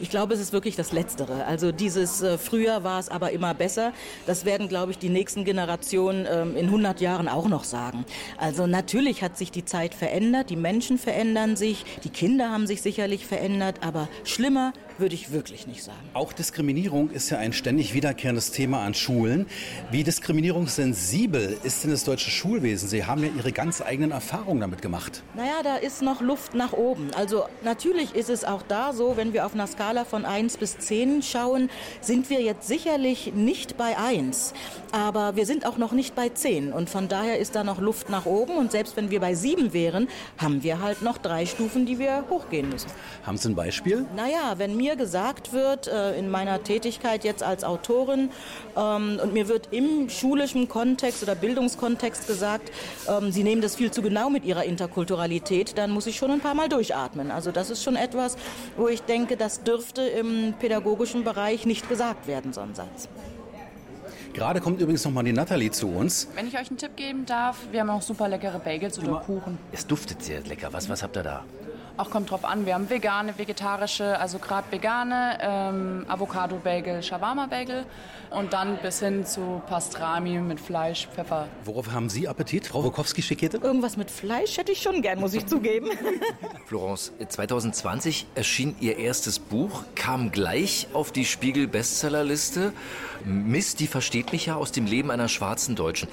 Ich 0.03 0.09
glaube, 0.09 0.33
es 0.33 0.41
ist 0.41 0.51
wirklich 0.51 0.75
das 0.75 0.91
Letztere. 0.91 1.45
Also 1.45 1.71
dieses 1.71 2.21
äh, 2.21 2.37
früher 2.37 2.83
war 2.83 2.99
es 2.99 3.07
aber 3.07 3.31
immer 3.31 3.53
besser. 3.53 3.93
Das 4.25 4.43
werden, 4.43 4.67
glaube 4.67 4.91
ich, 4.91 4.97
die 4.97 5.07
nächsten 5.07 5.45
Generationen 5.45 6.27
ähm, 6.29 6.57
in 6.57 6.65
100 6.65 6.99
Jahren 6.99 7.29
auch 7.29 7.47
noch 7.47 7.63
sagen. 7.63 8.03
Also 8.37 8.67
natürlich 8.67 9.23
hat 9.23 9.37
sich 9.37 9.49
die 9.49 9.63
Zeit 9.63 9.93
verändert, 9.93 10.49
die 10.49 10.57
Menschen 10.57 10.97
verändern 10.97 11.55
sich, 11.55 11.85
die 12.03 12.09
Kinder 12.09 12.51
haben 12.51 12.67
sich 12.67 12.81
sicherlich 12.81 13.25
verändert, 13.25 13.77
aber 13.79 14.09
schlimmer 14.25 14.73
würde 14.97 15.15
ich 15.15 15.31
wirklich 15.31 15.67
nicht 15.67 15.83
sagen. 15.83 15.97
Auch 16.13 16.33
Diskriminierung 16.33 17.09
ist 17.09 17.29
ja 17.29 17.37
ein 17.37 17.53
ständig 17.53 17.93
wiederkehrendes 17.93 18.51
Thema 18.51 18.83
an 18.83 18.93
Schulen. 18.93 19.47
Wie 19.91 20.03
diskriminierungssensibel 20.03 21.57
ist 21.63 21.83
denn 21.83 21.91
das 21.91 22.03
deutsche 22.03 22.29
Schulwesen? 22.29 22.89
Sie 22.89 23.05
haben 23.05 23.23
ja 23.23 23.29
Ihre 23.35 23.51
ganz 23.51 23.81
eigenen 23.81 24.11
Erfahrungen 24.11 24.61
damit 24.61 24.81
gemacht. 24.81 25.23
Naja, 25.35 25.63
da 25.63 25.77
ist 25.77 26.01
noch 26.01 26.21
Luft 26.21 26.53
nach 26.53 26.73
oben. 26.73 27.11
Also 27.15 27.45
natürlich 27.63 28.15
ist 28.15 28.29
es 28.29 28.43
auch 28.43 28.61
da 28.61 28.93
so, 28.93 29.17
wenn 29.17 29.33
wir 29.33 29.45
auf 29.45 29.53
einer 29.53 29.67
Skala 29.67 30.05
von 30.05 30.25
1 30.25 30.57
bis 30.57 30.77
10 30.77 31.23
schauen, 31.23 31.69
sind 32.01 32.29
wir 32.29 32.41
jetzt 32.41 32.67
sicherlich 32.67 33.33
nicht 33.33 33.77
bei 33.77 33.97
1. 33.97 34.53
Aber 34.91 35.35
wir 35.35 35.45
sind 35.45 35.65
auch 35.65 35.77
noch 35.77 35.91
nicht 35.91 36.15
bei 36.15 36.29
10. 36.29 36.71
Und 36.71 36.89
von 36.89 37.07
daher 37.07 37.39
ist 37.39 37.55
da 37.55 37.63
noch 37.63 37.79
Luft 37.79 38.09
nach 38.09 38.25
oben. 38.25 38.57
Und 38.57 38.71
selbst 38.71 38.95
wenn 38.95 39.09
wir 39.09 39.19
bei 39.19 39.33
7 39.33 39.73
wären, 39.73 40.07
haben 40.37 40.63
wir 40.63 40.81
halt 40.81 41.01
noch 41.01 41.17
drei 41.17 41.45
Stufen, 41.45 41.85
die 41.85 41.97
wir 41.99 42.25
hochgehen 42.29 42.69
müssen. 42.69 42.89
Haben 43.23 43.37
Sie 43.37 43.49
ein 43.49 43.55
Beispiel? 43.55 44.05
Naja, 44.15 44.53
wenn 44.57 44.75
mir 44.77 44.82
gesagt 44.95 45.53
wird, 45.53 45.87
äh, 45.87 46.17
in 46.17 46.29
meiner 46.29 46.63
Tätigkeit 46.63 47.23
jetzt 47.23 47.43
als 47.43 47.63
Autorin, 47.63 48.29
ähm, 48.75 49.19
und 49.21 49.33
mir 49.33 49.47
wird 49.47 49.69
im 49.71 50.09
schulischen 50.09 50.67
Kontext 50.67 51.23
oder 51.23 51.35
Bildungskontext 51.35 52.27
gesagt, 52.27 52.71
ähm, 53.09 53.31
Sie 53.31 53.43
nehmen 53.43 53.61
das 53.61 53.75
viel 53.75 53.91
zu 53.91 54.01
genau 54.01 54.29
mit 54.29 54.45
Ihrer 54.45 54.63
Interkulturalität, 54.63 55.77
dann 55.77 55.91
muss 55.91 56.07
ich 56.07 56.17
schon 56.17 56.31
ein 56.31 56.39
paar 56.39 56.53
Mal 56.53 56.69
durchatmen. 56.69 57.31
Also 57.31 57.51
das 57.51 57.69
ist 57.69 57.83
schon 57.83 57.95
etwas, 57.95 58.37
wo 58.77 58.87
ich 58.87 59.01
denke, 59.01 59.37
das 59.37 59.63
dürfte 59.63 60.03
im 60.03 60.53
pädagogischen 60.59 61.23
Bereich 61.23 61.65
nicht 61.65 61.89
gesagt 61.89 62.27
werden, 62.27 62.53
so 62.53 62.61
ein 62.61 62.75
Satz. 62.75 63.07
Gerade 64.33 64.61
kommt 64.61 64.81
übrigens 64.81 65.05
noch 65.05 65.11
mal 65.11 65.23
die 65.23 65.31
Nathalie 65.31 65.69
zu 65.69 65.87
uns. 65.87 66.27
Wenn 66.33 66.47
ich 66.47 66.55
euch 66.55 66.69
einen 66.69 66.77
Tipp 66.77 66.95
geben 66.95 67.25
darf, 67.25 67.57
wir 67.71 67.81
haben 67.81 67.91
auch 67.91 68.01
super 68.01 68.27
leckere 68.27 68.57
Bagels 68.59 68.97
oder 68.97 69.21
Kuchen. 69.25 69.59
Es 69.71 69.85
duftet 69.85 70.23
sehr 70.23 70.41
lecker. 70.41 70.69
Was, 70.71 70.89
was 70.89 71.03
habt 71.03 71.15
ihr 71.17 71.23
da? 71.23 71.45
Auch 71.95 72.09
kommt 72.09 72.31
drauf 72.31 72.43
an. 72.43 72.65
Wir 72.65 72.73
haben 72.73 72.89
vegane, 72.89 73.37
vegetarische, 73.37 74.19
also 74.19 74.39
gerade 74.39 74.71
vegane, 74.71 75.37
ähm, 75.41 76.05
Avocado-Bagel, 76.07 77.03
Shawarma-Bagel 77.03 77.85
und 78.31 78.51
dann 78.51 78.77
bis 78.77 78.99
hin 78.99 79.27
zu 79.27 79.61
Pastrami 79.67 80.39
mit 80.39 80.59
Fleisch, 80.59 81.07
Pfeffer. 81.13 81.47
Worauf 81.65 81.91
haben 81.91 82.09
Sie 82.09 82.27
Appetit, 82.27 82.65
Frau 82.65 82.83
Wokowski-Schekete? 82.83 83.57
Irgendwas 83.57 83.95
mit 83.95 84.09
Fleisch 84.09 84.57
hätte 84.57 84.71
ich 84.71 84.81
schon 84.81 85.03
gern, 85.03 85.19
muss 85.19 85.35
ich 85.35 85.45
zugeben. 85.45 85.89
Florence, 86.65 87.11
2020 87.27 88.25
erschien 88.33 88.75
Ihr 88.79 88.97
erstes 88.97 89.37
Buch, 89.37 89.83
kam 89.93 90.31
gleich 90.31 90.87
auf 90.93 91.11
die 91.11 91.25
Spiegel-Bestsellerliste. 91.25 92.73
Miss, 93.23 93.75
die 93.75 93.85
versteht 93.85 94.31
mich 94.31 94.47
ja 94.47 94.55
aus 94.55 94.71
dem 94.71 94.87
Leben 94.87 95.11
einer 95.11 95.27
schwarzen 95.27 95.75
Deutschen. 95.75 96.09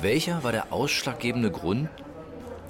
Welcher 0.00 0.42
war 0.42 0.50
der 0.50 0.72
ausschlaggebende 0.72 1.52
Grund, 1.52 1.88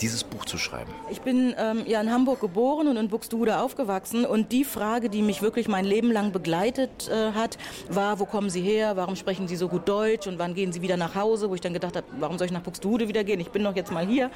dieses 0.03 0.25
Buch 0.25 0.45
zu 0.45 0.59
schreiben? 0.59 0.93
Ich 1.11 1.21
bin 1.21 1.55
ähm, 1.57 1.85
ja 1.87 2.01
in 2.01 2.11
Hamburg 2.11 2.41
geboren 2.41 2.89
und 2.89 2.97
in 2.97 3.09
Buxtehude 3.09 3.59
aufgewachsen. 3.59 4.25
Und 4.27 4.53
die 4.53 4.65
Frage, 4.65 5.09
die 5.09 5.23
mich 5.23 5.41
wirklich 5.41 5.69
mein 5.69 5.85
Leben 5.85 6.11
lang 6.11 6.33
begleitet 6.33 7.09
äh, 7.09 7.33
hat, 7.33 7.57
war, 7.89 8.19
wo 8.19 8.27
kommen 8.27 8.51
Sie 8.51 8.61
her, 8.61 8.97
warum 8.97 9.17
sprechen 9.17 9.49
Sie 9.49 9.57
so 9.57 9.69
gut 9.69 9.89
Deutsch? 9.89 10.27
Und 10.27 10.39
wann 10.39 10.55
gehen 10.55 10.73
Sie 10.73 10.83
wieder 10.83 10.97
nach 10.97 11.15
Hause, 11.15 11.49
wo 11.49 11.55
ich 11.55 11.61
dann 11.61 11.73
gedacht 11.73 11.97
habe, 11.97 12.07
warum 12.19 12.37
soll 12.37 12.47
ich 12.47 12.53
nach 12.53 12.63
Buxtehude 12.63 13.09
wieder 13.09 13.25
gehen, 13.25 13.41
ich 13.41 13.51
bin 13.51 13.63
doch 13.63 13.77
jetzt 13.77 13.93
mal 13.93 14.07
hier. 14.07 14.31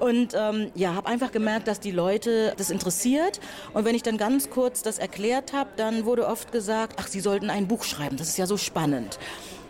Und 0.00 0.34
ähm, 0.34 0.72
ja, 0.74 0.94
habe 0.94 1.06
einfach 1.08 1.30
gemerkt, 1.30 1.68
dass 1.68 1.78
die 1.78 1.90
Leute 1.90 2.54
das 2.56 2.70
interessiert. 2.70 3.40
Und 3.74 3.84
wenn 3.84 3.94
ich 3.94 4.02
dann 4.02 4.16
ganz 4.16 4.50
kurz 4.50 4.82
das 4.82 4.98
erklärt 4.98 5.52
habe, 5.52 5.70
dann 5.76 6.06
wurde 6.06 6.26
oft 6.26 6.52
gesagt, 6.52 6.96
ach, 6.98 7.06
Sie 7.06 7.20
sollten 7.20 7.50
ein 7.50 7.68
Buch 7.68 7.84
schreiben, 7.84 8.16
das 8.16 8.28
ist 8.28 8.38
ja 8.38 8.46
so 8.46 8.56
spannend. 8.56 9.18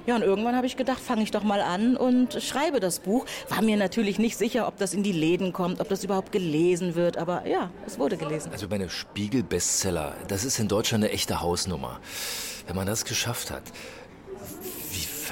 Ja, 0.04 0.16
und 0.16 0.22
irgendwann 0.22 0.56
habe 0.56 0.66
ich 0.66 0.76
gedacht, 0.76 0.98
fange 0.98 1.22
ich 1.22 1.30
doch 1.30 1.44
mal 1.44 1.60
an 1.60 1.96
und 1.96 2.42
schreibe 2.42 2.80
das 2.80 2.98
Buch. 2.98 3.24
War 3.48 3.62
mir 3.62 3.76
natürlich 3.76 4.18
nicht 4.18 4.36
sicher, 4.36 4.66
ob 4.66 4.76
das 4.78 4.94
in 4.94 5.04
die 5.04 5.12
Läden 5.12 5.52
kommt, 5.52 5.80
ob 5.80 5.88
das 5.88 6.02
überhaupt 6.02 6.32
gelesen 6.32 6.96
wird, 6.96 7.16
aber 7.16 7.46
ja, 7.46 7.70
es 7.86 8.00
wurde 8.00 8.16
gelesen. 8.16 8.50
Also 8.50 8.66
meine 8.68 8.90
Spiegel-Bestseller, 8.90 10.14
das 10.26 10.44
ist 10.44 10.58
in 10.58 10.66
Deutschland 10.66 11.04
eine 11.04 11.12
echte 11.12 11.40
Hausnummer. 11.40 12.00
Wenn 12.66 12.74
man 12.74 12.86
das 12.86 13.04
geschafft 13.04 13.50
hat, 13.52 13.62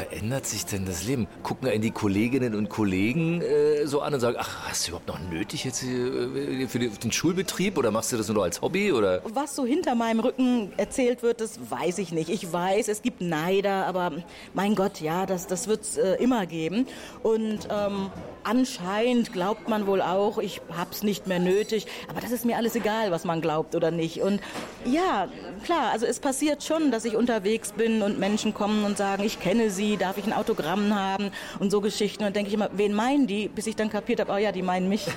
verändert 0.01 0.47
sich 0.47 0.65
denn 0.65 0.87
das 0.87 1.05
Leben? 1.05 1.27
Gucken 1.43 1.69
einen 1.69 1.83
die 1.83 1.91
Kolleginnen 1.91 2.55
und 2.55 2.71
Kollegen 2.71 3.43
äh, 3.43 3.87
so 3.87 4.01
an 4.01 4.15
und 4.15 4.21
sagen, 4.21 4.37
ach, 4.39 4.69
hast 4.69 4.87
du 4.87 4.91
überhaupt 4.91 5.09
noch 5.09 5.19
nötig 5.31 5.65
jetzt 5.65 5.83
äh, 5.83 6.67
für 6.67 6.79
den 6.79 7.13
Schulbetrieb 7.13 7.77
oder 7.77 7.91
machst 7.91 8.13
du 8.13 8.17
das 8.17 8.29
nur 8.29 8.43
als 8.43 8.63
Hobby? 8.63 8.93
Oder? 8.93 9.21
Was 9.35 9.57
so 9.57 9.67
hinter 9.67 9.95
meinem 9.95 10.21
Rücken 10.21 10.73
erzählt 10.79 11.23
wird, 11.23 11.41
das 11.41 11.71
weiß 11.71 11.99
ich 11.99 12.13
nicht. 12.13 12.31
Ich 12.31 12.51
weiß, 12.51 12.89
es 12.89 13.03
gibt 13.03 13.21
Neider, 13.21 13.87
aber 13.87 14.13
mein 14.55 14.75
Gott, 14.75 15.01
ja, 15.01 15.27
das, 15.27 15.47
das 15.47 15.69
wird 15.69 15.83
es 15.83 15.99
äh, 15.99 16.15
immer 16.15 16.47
geben. 16.47 16.87
Und 17.23 17.69
ähm, 17.71 18.11
anscheinend 18.45 19.33
glaubt 19.33 19.69
man 19.69 19.87
wohl 19.87 20.01
auch, 20.01 20.39
ich 20.39 20.63
hab's 20.77 21.03
nicht 21.03 21.27
mehr 21.27 21.41
nötig. 21.41 21.87
Aber 22.09 22.21
das 22.21 22.31
ist 22.31 22.47
mir 22.47 22.57
alles 22.57 22.75
egal, 22.75 23.11
was 23.11 23.25
man 23.25 23.43
glaubt 23.43 23.75
oder 23.75 23.91
nicht. 23.91 24.23
Und 24.23 24.41
ja, 24.87 25.29
klar, 25.65 25.91
also 25.93 26.07
es 26.07 26.21
passiert 26.21 26.63
schon, 26.63 26.91
dass 26.91 27.05
ich 27.05 27.17
unterwegs 27.17 27.73
bin 27.73 28.03
und 28.03 28.19
Menschen 28.19 28.55
kommen 28.55 28.85
und 28.85 28.97
sagen, 28.97 29.25
ich 29.25 29.41
kenne 29.41 29.71
sie, 29.71 29.89
darf 29.96 30.18
ich 30.18 30.26
ein 30.26 30.33
Autogramm 30.33 30.94
haben 30.94 31.31
und 31.59 31.70
so 31.70 31.81
Geschichten. 31.81 32.24
Und 32.24 32.37
denke 32.37 32.48
ich 32.48 32.55
immer, 32.55 32.70
wen 32.72 32.92
meinen 32.92 33.26
die? 33.26 33.48
Bis 33.48 33.66
ich 33.66 33.76
dann 33.76 33.90
kapiert 33.90 34.20
habe, 34.20 34.33
oh 34.33 34.37
ja, 34.37 34.53
die 34.53 34.62
meinen 34.62 34.88
mich. 34.88 35.07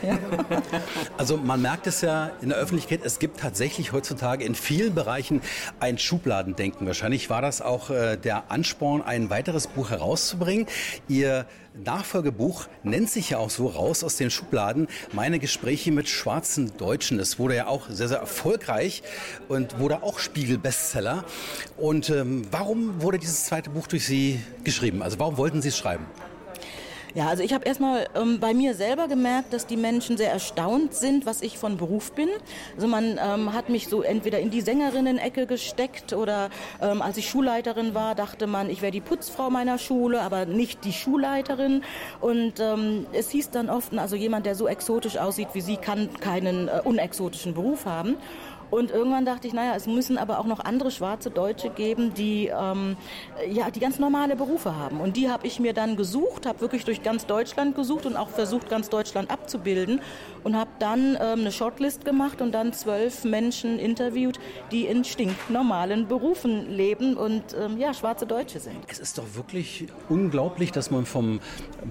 Also 1.17 1.37
man 1.37 1.61
merkt 1.61 1.87
es 1.87 2.01
ja 2.01 2.31
in 2.41 2.49
der 2.49 2.57
Öffentlichkeit, 2.57 3.01
es 3.03 3.19
gibt 3.19 3.39
tatsächlich 3.39 3.91
heutzutage 3.91 4.43
in 4.43 4.55
vielen 4.55 4.95
Bereichen 4.95 5.41
ein 5.79 5.97
Schubladendenken. 5.97 6.87
Wahrscheinlich 6.87 7.29
war 7.29 7.41
das 7.41 7.61
auch 7.61 7.89
äh, 7.89 8.17
der 8.17 8.51
Ansporn, 8.51 9.01
ein 9.01 9.29
weiteres 9.29 9.67
Buch 9.67 9.89
herauszubringen. 9.89 10.67
Ihr 11.07 11.45
Nachfolgebuch 11.75 12.67
nennt 12.83 13.09
sich 13.09 13.31
ja 13.31 13.39
auch 13.39 13.49
so 13.49 13.67
raus 13.67 14.03
aus 14.03 14.15
den 14.15 14.29
Schubladen. 14.29 14.87
Meine 15.11 15.39
Gespräche 15.39 15.91
mit 15.91 16.07
schwarzen 16.07 16.77
Deutschen. 16.77 17.19
Es 17.19 17.39
wurde 17.39 17.55
ja 17.55 17.67
auch 17.67 17.89
sehr, 17.89 18.07
sehr 18.07 18.19
erfolgreich 18.19 19.01
und 19.47 19.79
wurde 19.79 20.03
auch 20.03 20.19
Spiegel-Bestseller. 20.19 21.25
Und 21.77 22.09
ähm, 22.09 22.43
warum 22.51 23.01
wurde 23.01 23.17
dieses 23.17 23.45
zweite 23.45 23.71
Buch 23.71 23.87
durch 23.87 24.05
Sie 24.05 24.39
geschrieben? 24.63 25.01
Also 25.01 25.19
warum 25.19 25.37
wollten 25.37 25.61
Sie 25.61 25.69
es 25.69 25.77
schreiben? 25.77 26.05
Ja, 27.15 27.27
also 27.27 27.43
ich 27.43 27.53
habe 27.53 27.65
erstmal 27.65 28.07
ähm, 28.15 28.39
bei 28.39 28.55
mir 28.55 28.73
selber 28.73 29.07
gemerkt, 29.07 29.53
dass 29.53 29.67
die 29.67 29.77
Menschen 29.77 30.17
sehr 30.17 30.31
erstaunt 30.31 30.95
sind, 30.95 31.27
was 31.27 31.43
ich 31.43 31.59
von 31.59 31.77
Beruf 31.77 32.13
bin. 32.13 32.27
Also 32.75 32.87
man 32.87 33.19
ähm, 33.23 33.53
hat 33.53 33.69
mich 33.69 33.87
so 33.87 34.01
entweder 34.01 34.39
in 34.39 34.49
die 34.49 34.61
Sängerinnen-Ecke 34.61 35.45
gesteckt 35.45 36.13
oder 36.13 36.49
ähm, 36.81 37.03
als 37.03 37.17
ich 37.17 37.29
Schulleiterin 37.29 37.93
war, 37.93 38.15
dachte 38.15 38.47
man, 38.47 38.67
ich 38.67 38.81
wäre 38.81 38.91
die 38.91 38.99
Putzfrau 38.99 39.51
meiner 39.51 39.77
Schule, 39.77 40.21
aber 40.21 40.47
nicht 40.47 40.85
die 40.85 40.93
Schulleiterin. 40.93 41.83
Und 42.19 42.59
ähm, 42.59 43.05
es 43.13 43.29
hieß 43.29 43.51
dann 43.51 43.69
oft, 43.69 43.95
also 43.95 44.15
jemand, 44.15 44.47
der 44.47 44.55
so 44.55 44.67
exotisch 44.67 45.17
aussieht 45.17 45.49
wie 45.53 45.61
Sie, 45.61 45.77
kann 45.77 46.09
keinen 46.19 46.67
äh, 46.67 46.81
unexotischen 46.83 47.53
Beruf 47.53 47.85
haben. 47.85 48.17
Und 48.73 48.89
irgendwann 48.89 49.23
dachte 49.23 49.47
ich, 49.47 49.53
naja, 49.53 49.75
es 49.75 49.85
müssen 49.85 50.17
aber 50.17 50.39
auch 50.39 50.47
noch 50.47 50.59
andere 50.59 50.89
schwarze 50.89 51.29
Deutsche 51.29 51.69
geben, 51.69 52.15
die 52.15 52.47
ähm, 52.47 52.97
ja 53.47 53.69
die 53.69 53.79
ganz 53.79 53.99
normale 53.99 54.35
Berufe 54.35 54.75
haben. 54.75 54.99
Und 54.99 55.15
die 55.15 55.29
habe 55.29 55.45
ich 55.45 55.59
mir 55.59 55.73
dann 55.73 55.95
gesucht, 55.95 56.47
habe 56.47 56.59
wirklich 56.61 56.83
durch 56.83 57.03
ganz 57.03 57.27
Deutschland 57.27 57.75
gesucht 57.75 58.07
und 58.07 58.17
auch 58.17 58.29
versucht, 58.29 58.71
ganz 58.71 58.89
Deutschland 58.89 59.29
abzubilden 59.29 60.01
und 60.43 60.55
habe 60.57 60.71
dann 60.79 61.15
ähm, 61.21 61.41
eine 61.41 61.51
Shortlist 61.51 62.03
gemacht 62.03 62.41
und 62.41 62.51
dann 62.51 62.73
zwölf 62.73 63.23
Menschen 63.25 63.77
interviewt, 63.77 64.39
die 64.71 64.87
in 64.87 65.03
stinknormalen 65.03 66.07
Berufen 66.07 66.75
leben 66.75 67.15
und 67.15 67.43
ähm, 67.55 67.77
ja 67.77 67.93
schwarze 67.93 68.25
Deutsche 68.25 68.59
sind. 68.59 68.77
Es 68.87 68.97
ist 68.97 69.19
doch 69.19 69.35
wirklich 69.35 69.85
unglaublich, 70.09 70.71
dass 70.71 70.89
man 70.89 71.05
vom 71.05 71.41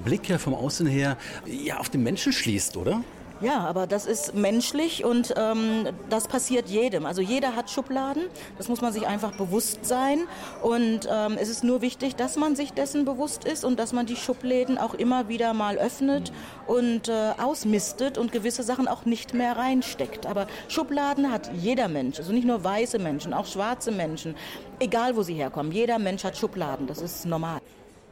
Blick 0.05 0.29
her, 0.29 0.41
vom 0.41 0.55
Außen 0.55 0.89
her, 0.89 1.17
ja 1.47 1.79
auf 1.79 1.91
den 1.91 2.03
Menschen 2.03 2.33
schließt, 2.33 2.77
oder? 2.77 3.05
Ja, 3.43 3.59
aber 3.59 3.89
das 3.89 4.07
ist 4.07 4.35
menschlich 4.35 5.05
und 5.05 5.35
ähm, 5.37 5.89
das 6.09 6.29
passiert 6.29 6.69
jedem. 6.69 7.07
Also 7.07 7.23
jeder 7.23 7.57
hat 7.57 7.71
Schubladen, 7.71 8.23
das 8.57 8.69
muss 8.69 8.81
man 8.81 8.93
sich 8.93 9.05
einfach 9.09 9.33
bewusst 9.33 9.85
sein. 9.85 10.21
Und 10.63 11.09
ähm, 11.11 11.37
es 11.41 11.49
ist 11.49 11.65
nur 11.65 11.81
wichtig, 11.83 12.15
dass 12.15 12.37
man 12.37 12.55
sich 12.55 12.73
dessen 12.73 13.05
bewusst 13.05 13.45
ist 13.45 13.65
und 13.65 13.81
dass 13.81 13.93
man 13.93 14.07
die 14.07 14.15
Schubläden 14.15 14.79
auch 14.79 14.95
immer 14.95 15.27
wieder 15.29 15.55
mal 15.55 15.77
öffnet 15.77 16.33
und 16.69 17.09
äh, 17.09 17.33
ausmistet 17.37 18.17
und 18.17 18.31
gewisse 18.31 18.63
Sachen 18.63 18.87
auch 18.87 19.07
nicht 19.07 19.35
mehr 19.35 19.57
reinsteckt. 19.57 20.27
Aber 20.27 20.47
Schubladen 20.69 21.33
hat 21.33 21.51
jeder 21.53 21.89
Mensch, 21.89 22.19
also 22.21 22.33
nicht 22.33 22.47
nur 22.47 22.63
weiße 22.63 23.01
Menschen, 23.01 23.35
auch 23.35 23.47
schwarze 23.47 23.91
Menschen, 23.91 24.37
egal 24.79 25.17
wo 25.17 25.25
sie 25.25 25.35
herkommen. 25.35 25.73
Jeder 25.73 25.99
Mensch 25.99 26.23
hat 26.23 26.37
Schubladen, 26.37 26.87
das 26.87 27.03
ist 27.03 27.27
normal. 27.27 27.61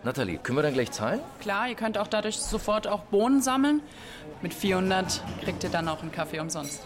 Nathalie, 0.03 0.39
können 0.39 0.57
wir 0.57 0.63
dann 0.63 0.73
gleich 0.73 0.91
zahlen? 0.93 1.21
Klar, 1.41 1.69
ihr 1.69 1.75
könnt 1.75 1.99
auch 1.99 2.07
dadurch 2.07 2.39
sofort 2.39 2.87
auch 2.87 3.01
Bohnen 3.05 3.43
sammeln. 3.43 3.83
Mit 4.41 4.55
400 4.55 5.21
kriegt 5.45 5.63
ihr 5.63 5.71
dann 5.71 5.89
auch 5.89 6.01
einen 6.01 6.11
Kaffee 6.11 6.41
umsonst. 6.41 6.83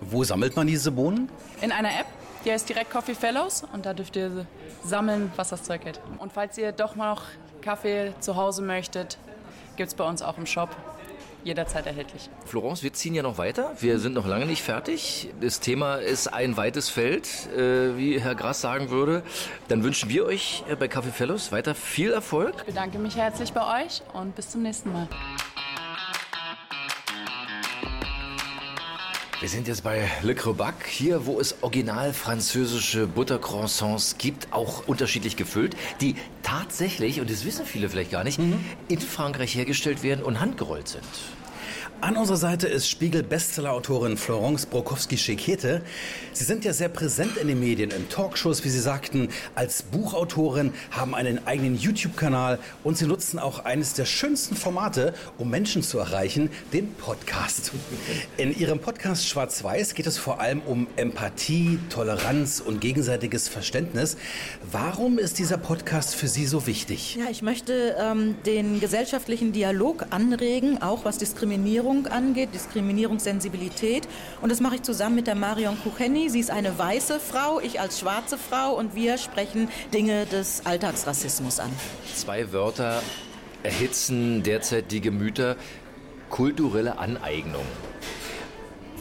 Wo 0.00 0.24
sammelt 0.24 0.56
man 0.56 0.66
diese 0.66 0.90
Bohnen? 0.90 1.30
In 1.60 1.70
einer 1.70 1.90
App, 1.90 2.06
die 2.44 2.50
heißt 2.50 2.68
direkt 2.68 2.90
Coffee 2.90 3.14
Fellows 3.14 3.64
und 3.72 3.86
da 3.86 3.94
dürft 3.94 4.16
ihr 4.16 4.46
sammeln, 4.84 5.30
was 5.36 5.50
das 5.50 5.62
Zeug 5.62 5.84
hält. 5.84 6.00
Und 6.18 6.32
falls 6.32 6.58
ihr 6.58 6.72
doch 6.72 6.96
mal 6.96 7.10
noch 7.14 7.22
Kaffee 7.62 8.12
zu 8.18 8.34
Hause 8.34 8.62
möchtet, 8.62 9.16
gibt 9.76 9.88
es 9.88 9.94
bei 9.94 10.04
uns 10.04 10.20
auch 10.20 10.36
im 10.36 10.46
Shop 10.46 10.70
jederzeit 11.46 11.86
erhältlich. 11.86 12.28
Florence, 12.44 12.82
wir 12.82 12.92
ziehen 12.92 13.14
ja 13.14 13.22
noch 13.22 13.38
weiter. 13.38 13.72
Wir 13.80 13.98
sind 13.98 14.14
noch 14.14 14.26
lange 14.26 14.46
nicht 14.46 14.62
fertig. 14.62 15.30
Das 15.40 15.60
Thema 15.60 15.96
ist 15.96 16.28
ein 16.28 16.56
weites 16.56 16.88
Feld, 16.88 17.28
äh, 17.56 17.96
wie 17.96 18.20
Herr 18.20 18.34
Grass 18.34 18.60
sagen 18.60 18.90
würde. 18.90 19.22
Dann 19.68 19.82
wünschen 19.82 20.08
wir 20.10 20.26
euch 20.26 20.64
äh, 20.68 20.76
bei 20.76 20.86
Café 20.86 21.12
Fellows 21.12 21.52
weiter 21.52 21.74
viel 21.74 22.12
Erfolg. 22.12 22.54
Ich 22.58 22.64
bedanke 22.64 22.98
mich 22.98 23.16
herzlich 23.16 23.52
bei 23.52 23.84
euch 23.84 24.02
und 24.12 24.34
bis 24.34 24.50
zum 24.50 24.62
nächsten 24.62 24.92
Mal. 24.92 25.08
Wir 29.38 29.50
sind 29.50 29.68
jetzt 29.68 29.84
bei 29.84 30.10
Le 30.22 30.34
Crebac, 30.34 30.86
hier 30.88 31.26
wo 31.26 31.38
es 31.38 31.56
original 31.60 32.14
französische 32.14 33.06
Buttercroissants 33.06 34.16
gibt, 34.16 34.50
auch 34.50 34.88
unterschiedlich 34.88 35.36
gefüllt, 35.36 35.76
die 36.00 36.14
tatsächlich, 36.42 37.20
und 37.20 37.28
das 37.28 37.44
wissen 37.44 37.66
viele 37.66 37.90
vielleicht 37.90 38.10
gar 38.10 38.24
nicht, 38.24 38.38
mhm. 38.38 38.64
in 38.88 38.98
Frankreich 38.98 39.54
hergestellt 39.54 40.02
werden 40.02 40.24
und 40.24 40.40
handgerollt 40.40 40.88
sind. 40.88 41.04
An 42.02 42.18
unserer 42.18 42.36
Seite 42.36 42.68
ist 42.68 42.90
Spiegel-Bestseller-Autorin 42.90 44.18
Florence 44.18 44.66
Brokowski-Schekete. 44.66 45.80
Sie 46.34 46.44
sind 46.44 46.66
ja 46.66 46.74
sehr 46.74 46.90
präsent 46.90 47.38
in 47.38 47.48
den 47.48 47.58
Medien, 47.58 47.90
in 47.90 48.10
Talkshows, 48.10 48.62
wie 48.64 48.68
Sie 48.68 48.80
sagten, 48.80 49.30
als 49.54 49.82
Buchautorin, 49.82 50.74
haben 50.90 51.14
einen 51.14 51.46
eigenen 51.46 51.78
YouTube-Kanal 51.78 52.58
und 52.84 52.98
Sie 52.98 53.06
nutzen 53.06 53.38
auch 53.38 53.64
eines 53.64 53.94
der 53.94 54.04
schönsten 54.04 54.56
Formate, 54.56 55.14
um 55.38 55.48
Menschen 55.48 55.82
zu 55.82 55.98
erreichen, 55.98 56.50
den 56.74 56.92
Podcast. 56.92 57.72
In 58.36 58.56
Ihrem 58.56 58.78
Podcast 58.78 59.26
Schwarz-Weiß 59.26 59.94
geht 59.94 60.06
es 60.06 60.18
vor 60.18 60.38
allem 60.38 60.60
um 60.60 60.88
Empathie, 60.96 61.78
Toleranz 61.88 62.60
und 62.60 62.82
gegenseitiges 62.82 63.48
Verständnis. 63.48 64.18
Warum 64.70 65.18
ist 65.18 65.38
dieser 65.38 65.56
Podcast 65.56 66.14
für 66.14 66.28
Sie 66.28 66.44
so 66.44 66.66
wichtig? 66.66 67.16
Ja, 67.16 67.30
ich 67.30 67.40
möchte 67.40 67.96
ähm, 67.98 68.34
den 68.44 68.80
gesellschaftlichen 68.80 69.52
Dialog 69.52 70.06
anregen, 70.10 70.82
auch 70.82 71.06
was 71.06 71.16
Diskriminierung 71.16 71.85
Diskriminierung 71.86 72.06
angeht, 72.08 72.48
Diskriminierungssensibilität. 72.52 74.08
Und 74.40 74.50
das 74.50 74.60
mache 74.60 74.76
ich 74.76 74.82
zusammen 74.82 75.14
mit 75.14 75.26
der 75.26 75.36
Marion 75.36 75.78
Kucheni. 75.82 76.28
Sie 76.30 76.40
ist 76.40 76.50
eine 76.50 76.76
weiße 76.76 77.20
Frau, 77.20 77.60
ich 77.60 77.80
als 77.80 78.00
schwarze 78.00 78.38
Frau 78.38 78.74
und 78.74 78.96
wir 78.96 79.18
sprechen 79.18 79.68
Dinge 79.94 80.26
des 80.26 80.66
Alltagsrassismus 80.66 81.60
an. 81.60 81.70
Zwei 82.14 82.52
Wörter 82.52 83.02
erhitzen 83.62 84.42
derzeit 84.42 84.90
die 84.90 85.00
Gemüter. 85.00 85.56
Kulturelle 86.28 86.98
Aneignung. 86.98 87.64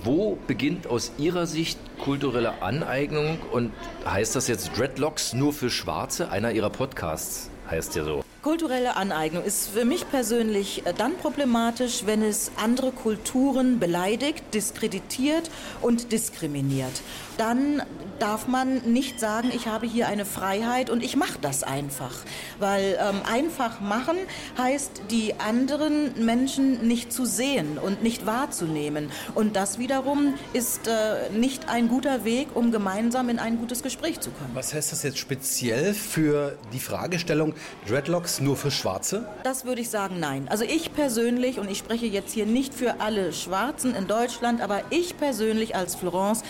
Wo 0.04 0.38
beginnt 0.46 0.86
aus 0.86 1.12
Ihrer 1.18 1.48
Sicht 1.48 1.80
kulturelle 1.98 2.62
Aneignung 2.62 3.40
und 3.52 3.72
heißt 4.06 4.36
das 4.36 4.48
jetzt 4.48 4.78
Dreadlocks 4.78 5.34
nur 5.34 5.54
für 5.54 5.72
Schwarze? 5.72 6.30
Einer 6.30 6.52
Ihrer 6.52 6.70
Podcasts 6.70 7.50
heißt 7.68 7.96
ja 7.96 8.04
so. 8.04 8.24
Kulturelle 8.46 8.96
Aneignung 8.96 9.44
ist 9.44 9.70
für 9.70 9.86
mich 9.86 10.08
persönlich 10.08 10.86
äh, 10.86 10.94
dann 10.96 11.18
problematisch, 11.18 12.04
wenn 12.06 12.22
es 12.22 12.52
andere 12.58 12.92
Kulturen 12.92 13.80
beleidigt, 13.80 14.54
diskreditiert 14.54 15.50
und 15.82 16.12
diskriminiert. 16.12 17.02
Dann 17.38 17.82
darf 18.20 18.48
man 18.48 18.94
nicht 18.94 19.20
sagen, 19.20 19.52
ich 19.54 19.68
habe 19.68 19.86
hier 19.86 20.08
eine 20.08 20.26
Freiheit 20.26 20.90
und 20.90 21.04
ich 21.04 21.16
mache 21.16 21.38
das 21.42 21.64
einfach. 21.64 22.14
Weil 22.60 22.98
ähm, 23.00 23.22
einfach 23.30 23.82
machen 23.82 24.16
heißt, 24.58 25.04
die 25.12 25.36
anderen 25.40 26.26
Menschen 26.26 26.88
nicht 26.88 27.12
zu 27.12 27.26
sehen 27.26 27.78
und 27.78 28.04
nicht 28.04 28.26
wahrzunehmen. 28.26 29.12
Und 29.34 29.56
das 29.56 29.80
wiederum 29.80 30.36
ist 30.54 30.88
äh, 30.88 31.30
nicht 31.38 31.68
ein 31.68 31.90
guter 31.90 32.24
Weg, 32.24 32.50
um 32.54 32.72
gemeinsam 32.72 33.30
in 33.30 33.40
ein 33.40 33.58
gutes 33.58 33.84
Gespräch 33.84 34.20
zu 34.22 34.32
kommen. 34.32 34.52
Was 34.54 34.74
heißt 34.74 34.92
das 34.92 35.04
jetzt 35.04 35.18
speziell 35.18 35.94
für 35.94 36.58
die 36.74 36.80
Fragestellung 36.80 37.54
Dreadlocks 37.88 38.40
nur 38.40 38.56
für 38.56 38.72
Schwarze? 38.72 39.28
Das 39.44 39.66
würde 39.66 39.82
ich 39.82 39.90
sagen, 39.90 40.20
nein. 40.20 40.48
Also 40.50 40.64
ich 40.64 40.94
persönlich, 40.94 41.60
und 41.60 41.70
ich 41.70 41.78
spreche 41.78 42.06
jetzt 42.06 42.34
hier 42.34 42.46
nicht 42.46 42.74
für 42.74 43.02
alle 43.02 43.34
Schwarzen 43.34 43.94
in 43.94 44.08
Deutschland, 44.08 44.62
aber 44.62 44.82
ich 44.90 45.18
persönlich 45.18 45.76
als 45.76 45.96
Florence 45.96 46.44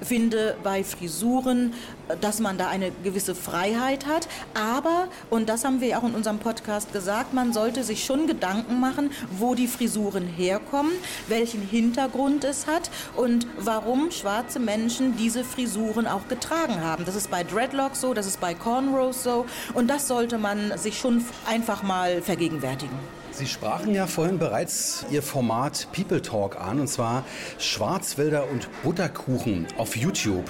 finde, 0.00 0.31
finde 0.32 0.56
bei 0.62 0.82
Frisuren, 0.82 1.74
dass 2.20 2.40
man 2.40 2.56
da 2.56 2.68
eine 2.68 2.90
gewisse 3.02 3.34
Freiheit 3.34 4.06
hat. 4.06 4.28
Aber, 4.54 5.08
und 5.30 5.48
das 5.48 5.64
haben 5.64 5.80
wir 5.80 5.98
auch 5.98 6.04
in 6.04 6.14
unserem 6.14 6.38
Podcast 6.38 6.92
gesagt, 6.92 7.34
man 7.34 7.52
sollte 7.52 7.84
sich 7.84 8.04
schon 8.04 8.26
Gedanken 8.26 8.80
machen, 8.80 9.10
wo 9.38 9.54
die 9.54 9.66
Frisuren 9.66 10.26
herkommen, 10.26 10.92
welchen 11.28 11.60
Hintergrund 11.60 12.44
es 12.44 12.66
hat 12.66 12.90
und 13.16 13.46
warum 13.58 14.10
schwarze 14.10 14.58
Menschen 14.58 15.16
diese 15.16 15.44
Frisuren 15.44 16.06
auch 16.06 16.28
getragen 16.28 16.80
haben. 16.82 17.04
Das 17.04 17.14
ist 17.14 17.30
bei 17.30 17.44
Dreadlocks 17.44 18.00
so, 18.00 18.14
das 18.14 18.26
ist 18.26 18.40
bei 18.40 18.54
Cornrows 18.54 19.22
so 19.22 19.44
und 19.74 19.88
das 19.88 20.08
sollte 20.08 20.38
man 20.38 20.76
sich 20.78 20.98
schon 20.98 21.24
einfach 21.46 21.82
mal 21.82 22.22
vergegenwärtigen. 22.22 23.21
Sie 23.34 23.46
sprachen 23.46 23.94
ja 23.94 24.06
vorhin 24.06 24.38
bereits 24.38 25.06
Ihr 25.10 25.22
Format 25.22 25.88
People 25.92 26.20
Talk 26.20 26.60
an, 26.60 26.80
und 26.80 26.88
zwar 26.88 27.24
Schwarzwälder 27.58 28.50
und 28.50 28.68
Butterkuchen 28.82 29.66
auf 29.78 29.96
YouTube. 29.96 30.44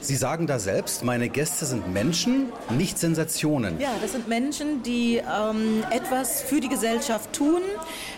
Sie 0.00 0.14
sagen 0.14 0.46
da 0.46 0.60
selbst, 0.60 1.02
meine 1.02 1.28
Gäste 1.28 1.66
sind 1.66 1.92
Menschen, 1.92 2.52
nicht 2.70 2.96
Sensationen. 2.96 3.80
Ja, 3.80 3.90
das 4.00 4.12
sind 4.12 4.28
Menschen, 4.28 4.84
die 4.84 5.16
ähm, 5.16 5.82
etwas 5.90 6.42
für 6.42 6.60
die 6.60 6.68
Gesellschaft 6.68 7.32
tun. 7.32 7.60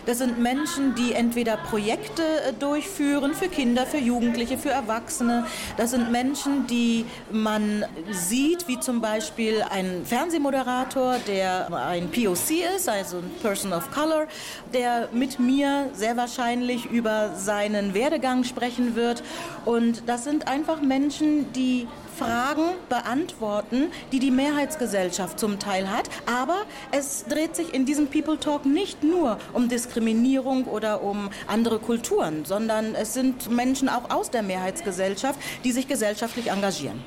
Das 0.05 0.19
sind 0.19 0.39
Menschen, 0.39 0.93
die 0.93 1.13
entweder 1.13 1.57
Projekte 1.57 2.21
äh, 2.21 2.53
durchführen 2.53 3.33
für 3.33 3.47
Kinder, 3.47 3.87
für 3.87 3.97
Jugendliche, 3.97 4.59
für 4.59 4.69
Erwachsene. 4.69 5.47
Das 5.77 5.91
sind 5.91 6.11
Menschen, 6.11 6.67
die 6.67 7.05
man 7.31 7.83
sieht, 8.11 8.67
wie 8.67 8.79
zum 8.79 9.01
Beispiel 9.01 9.63
ein 9.67 10.05
Fernsehmoderator, 10.05 11.15
der 11.27 11.73
ein 11.73 12.11
POC 12.11 12.75
ist, 12.75 12.87
also 12.87 13.17
ein 13.17 13.31
Person 13.41 13.73
of 13.73 13.89
Color, 13.95 14.27
der 14.73 15.09
mit 15.13 15.39
mir 15.39 15.89
sehr 15.93 16.17
wahrscheinlich 16.17 16.85
über 16.85 17.31
seinen 17.35 17.93
Werdegang 17.93 18.43
sprechen 18.43 18.95
wird. 18.95 19.23
Und 19.63 20.03
das 20.07 20.25
sind 20.25 20.47
einfach 20.47 20.81
Menschen, 20.81 21.51
die 21.53 21.87
Fragen 22.17 22.75
beantworten, 22.89 23.87
die 24.11 24.19
die 24.19 24.31
Mehrheitsgesellschaft 24.31 25.39
zum 25.39 25.59
Teil 25.59 25.89
hat. 25.89 26.09
Aber 26.25 26.57
es 26.91 27.25
dreht 27.25 27.55
sich 27.55 27.73
in 27.73 27.85
diesem 27.85 28.07
People 28.07 28.39
Talk 28.39 28.65
nicht 28.65 29.03
nur 29.03 29.37
um 29.53 29.69
Diskriminierung 29.69 30.65
oder 30.65 31.01
um 31.01 31.29
andere 31.47 31.79
Kulturen, 31.79 32.45
sondern 32.45 32.95
es 32.95 33.13
sind 33.13 33.49
Menschen 33.49 33.89
auch 33.89 34.09
aus 34.09 34.29
der 34.29 34.43
Mehrheitsgesellschaft, 34.43 35.39
die 35.63 35.71
sich 35.71 35.87
gesellschaftlich 35.87 36.51
engagieren. 36.51 37.03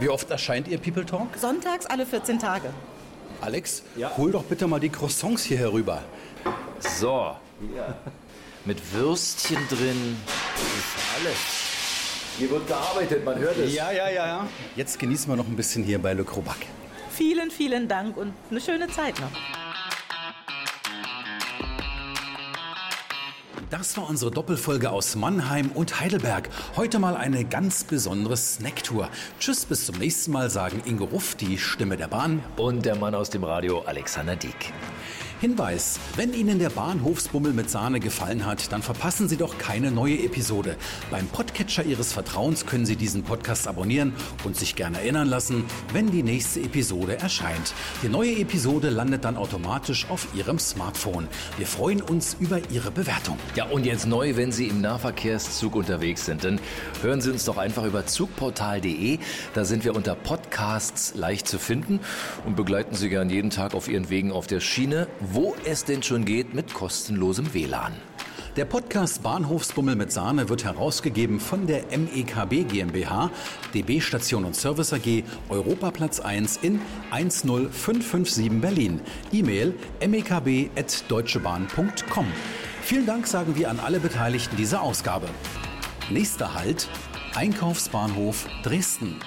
Wie 0.00 0.08
oft 0.08 0.30
erscheint 0.30 0.68
Ihr 0.68 0.78
People 0.78 1.04
Talk? 1.04 1.36
Sonntags 1.36 1.86
alle 1.86 2.06
14 2.06 2.38
Tage. 2.38 2.70
Alex, 3.40 3.82
ja. 3.96 4.10
hol 4.16 4.32
doch 4.32 4.44
bitte 4.44 4.66
mal 4.66 4.80
die 4.80 4.88
Croissants 4.88 5.42
hier 5.44 5.58
herüber. 5.58 6.02
So. 6.80 7.36
Ja. 7.74 7.94
Mit 8.64 8.92
Würstchen 8.92 9.58
drin. 9.68 10.16
Das 10.26 10.62
ist 10.62 11.20
alles. 11.20 11.36
Hier 12.38 12.50
wird 12.50 12.66
gearbeitet, 12.66 13.24
man 13.24 13.38
hört 13.38 13.56
es. 13.56 13.74
Ja, 13.74 13.90
ja, 13.90 14.10
ja, 14.10 14.26
ja. 14.26 14.48
Jetzt 14.74 14.98
genießen 14.98 15.28
wir 15.30 15.36
noch 15.36 15.46
ein 15.46 15.56
bisschen 15.56 15.84
hier 15.84 15.98
bei 15.98 16.12
Le 16.12 16.24
Crobac. 16.24 16.66
Vielen, 17.10 17.50
vielen 17.50 17.88
Dank 17.88 18.16
und 18.16 18.34
eine 18.50 18.60
schöne 18.60 18.88
Zeit 18.88 19.18
noch. 19.20 19.30
Das 23.70 23.96
war 23.96 24.08
unsere 24.08 24.30
Doppelfolge 24.30 24.90
aus 24.90 25.16
Mannheim 25.16 25.70
und 25.74 25.98
Heidelberg. 25.98 26.48
Heute 26.76 26.98
mal 26.98 27.16
eine 27.16 27.44
ganz 27.44 27.84
besondere 27.84 28.36
Snacktour. 28.36 29.08
Tschüss, 29.40 29.64
bis 29.64 29.86
zum 29.86 29.96
nächsten 29.98 30.30
Mal, 30.30 30.50
sagen 30.50 30.82
Ingo 30.84 31.04
Ruff, 31.06 31.34
die 31.34 31.58
Stimme 31.58 31.96
der 31.96 32.08
Bahn. 32.08 32.44
Und 32.56 32.84
der 32.84 32.96
Mann 32.96 33.14
aus 33.14 33.30
dem 33.30 33.44
Radio, 33.44 33.82
Alexander 33.86 34.36
Dieck. 34.36 34.72
Hinweis, 35.38 36.00
wenn 36.16 36.32
Ihnen 36.32 36.58
der 36.58 36.70
Bahnhofsbummel 36.70 37.52
mit 37.52 37.68
Sahne 37.68 38.00
gefallen 38.00 38.46
hat, 38.46 38.72
dann 38.72 38.82
verpassen 38.82 39.28
Sie 39.28 39.36
doch 39.36 39.58
keine 39.58 39.90
neue 39.90 40.18
Episode. 40.24 40.76
Beim 41.10 41.26
Podcatcher 41.26 41.84
Ihres 41.84 42.14
Vertrauens 42.14 42.64
können 42.64 42.86
Sie 42.86 42.96
diesen 42.96 43.22
Podcast 43.22 43.68
abonnieren 43.68 44.14
und 44.44 44.56
sich 44.56 44.76
gerne 44.76 44.98
erinnern 44.98 45.28
lassen, 45.28 45.64
wenn 45.92 46.10
die 46.10 46.22
nächste 46.22 46.60
Episode 46.60 47.18
erscheint. 47.18 47.74
Die 48.02 48.08
neue 48.08 48.38
Episode 48.38 48.88
landet 48.88 49.26
dann 49.26 49.36
automatisch 49.36 50.08
auf 50.08 50.26
Ihrem 50.34 50.58
Smartphone. 50.58 51.28
Wir 51.58 51.66
freuen 51.66 52.00
uns 52.00 52.34
über 52.40 52.58
Ihre 52.70 52.90
Bewertung. 52.90 53.38
Ja, 53.56 53.66
und 53.66 53.84
jetzt 53.84 54.06
neu, 54.06 54.36
wenn 54.36 54.52
Sie 54.52 54.68
im 54.68 54.80
Nahverkehrszug 54.80 55.76
unterwegs 55.76 56.24
sind, 56.24 56.44
dann 56.44 56.60
hören 57.02 57.20
Sie 57.20 57.30
uns 57.30 57.44
doch 57.44 57.58
einfach 57.58 57.84
über 57.84 58.06
zugportal.de. 58.06 59.18
Da 59.52 59.66
sind 59.66 59.84
wir 59.84 59.94
unter 59.94 60.14
Podcasts 60.14 61.14
leicht 61.14 61.46
zu 61.46 61.58
finden 61.58 62.00
und 62.46 62.56
begleiten 62.56 62.94
Sie 62.94 63.10
gern 63.10 63.28
jeden 63.28 63.50
Tag 63.50 63.74
auf 63.74 63.86
Ihren 63.86 64.08
Wegen 64.08 64.32
auf 64.32 64.46
der 64.46 64.60
Schiene 64.60 65.08
wo 65.32 65.54
es 65.64 65.84
denn 65.84 66.02
schon 66.02 66.24
geht 66.24 66.54
mit 66.54 66.74
kostenlosem 66.74 67.54
WLAN. 67.54 67.92
Der 68.56 68.64
Podcast 68.64 69.22
Bahnhofsbummel 69.22 69.94
mit 69.96 70.12
Sahne 70.12 70.48
wird 70.48 70.64
herausgegeben 70.64 71.40
von 71.40 71.66
der 71.66 71.84
MEKB 71.96 72.66
GmbH, 72.66 73.30
DB 73.74 74.00
Station 74.00 74.46
und 74.46 74.56
Service 74.56 74.94
AG, 74.94 75.24
Europaplatz 75.50 76.20
1 76.20 76.60
in 76.62 76.80
10557 77.10 78.62
Berlin. 78.62 79.02
E-Mail 79.30 79.74
mekb.deutschebahn.com. 80.06 82.26
Vielen 82.80 83.04
Dank 83.04 83.26
sagen 83.26 83.56
wir 83.56 83.68
an 83.68 83.78
alle 83.78 84.00
Beteiligten 84.00 84.56
dieser 84.56 84.80
Ausgabe. 84.80 85.28
Nächster 86.08 86.54
Halt, 86.54 86.88
Einkaufsbahnhof 87.34 88.46
Dresden. 88.62 89.20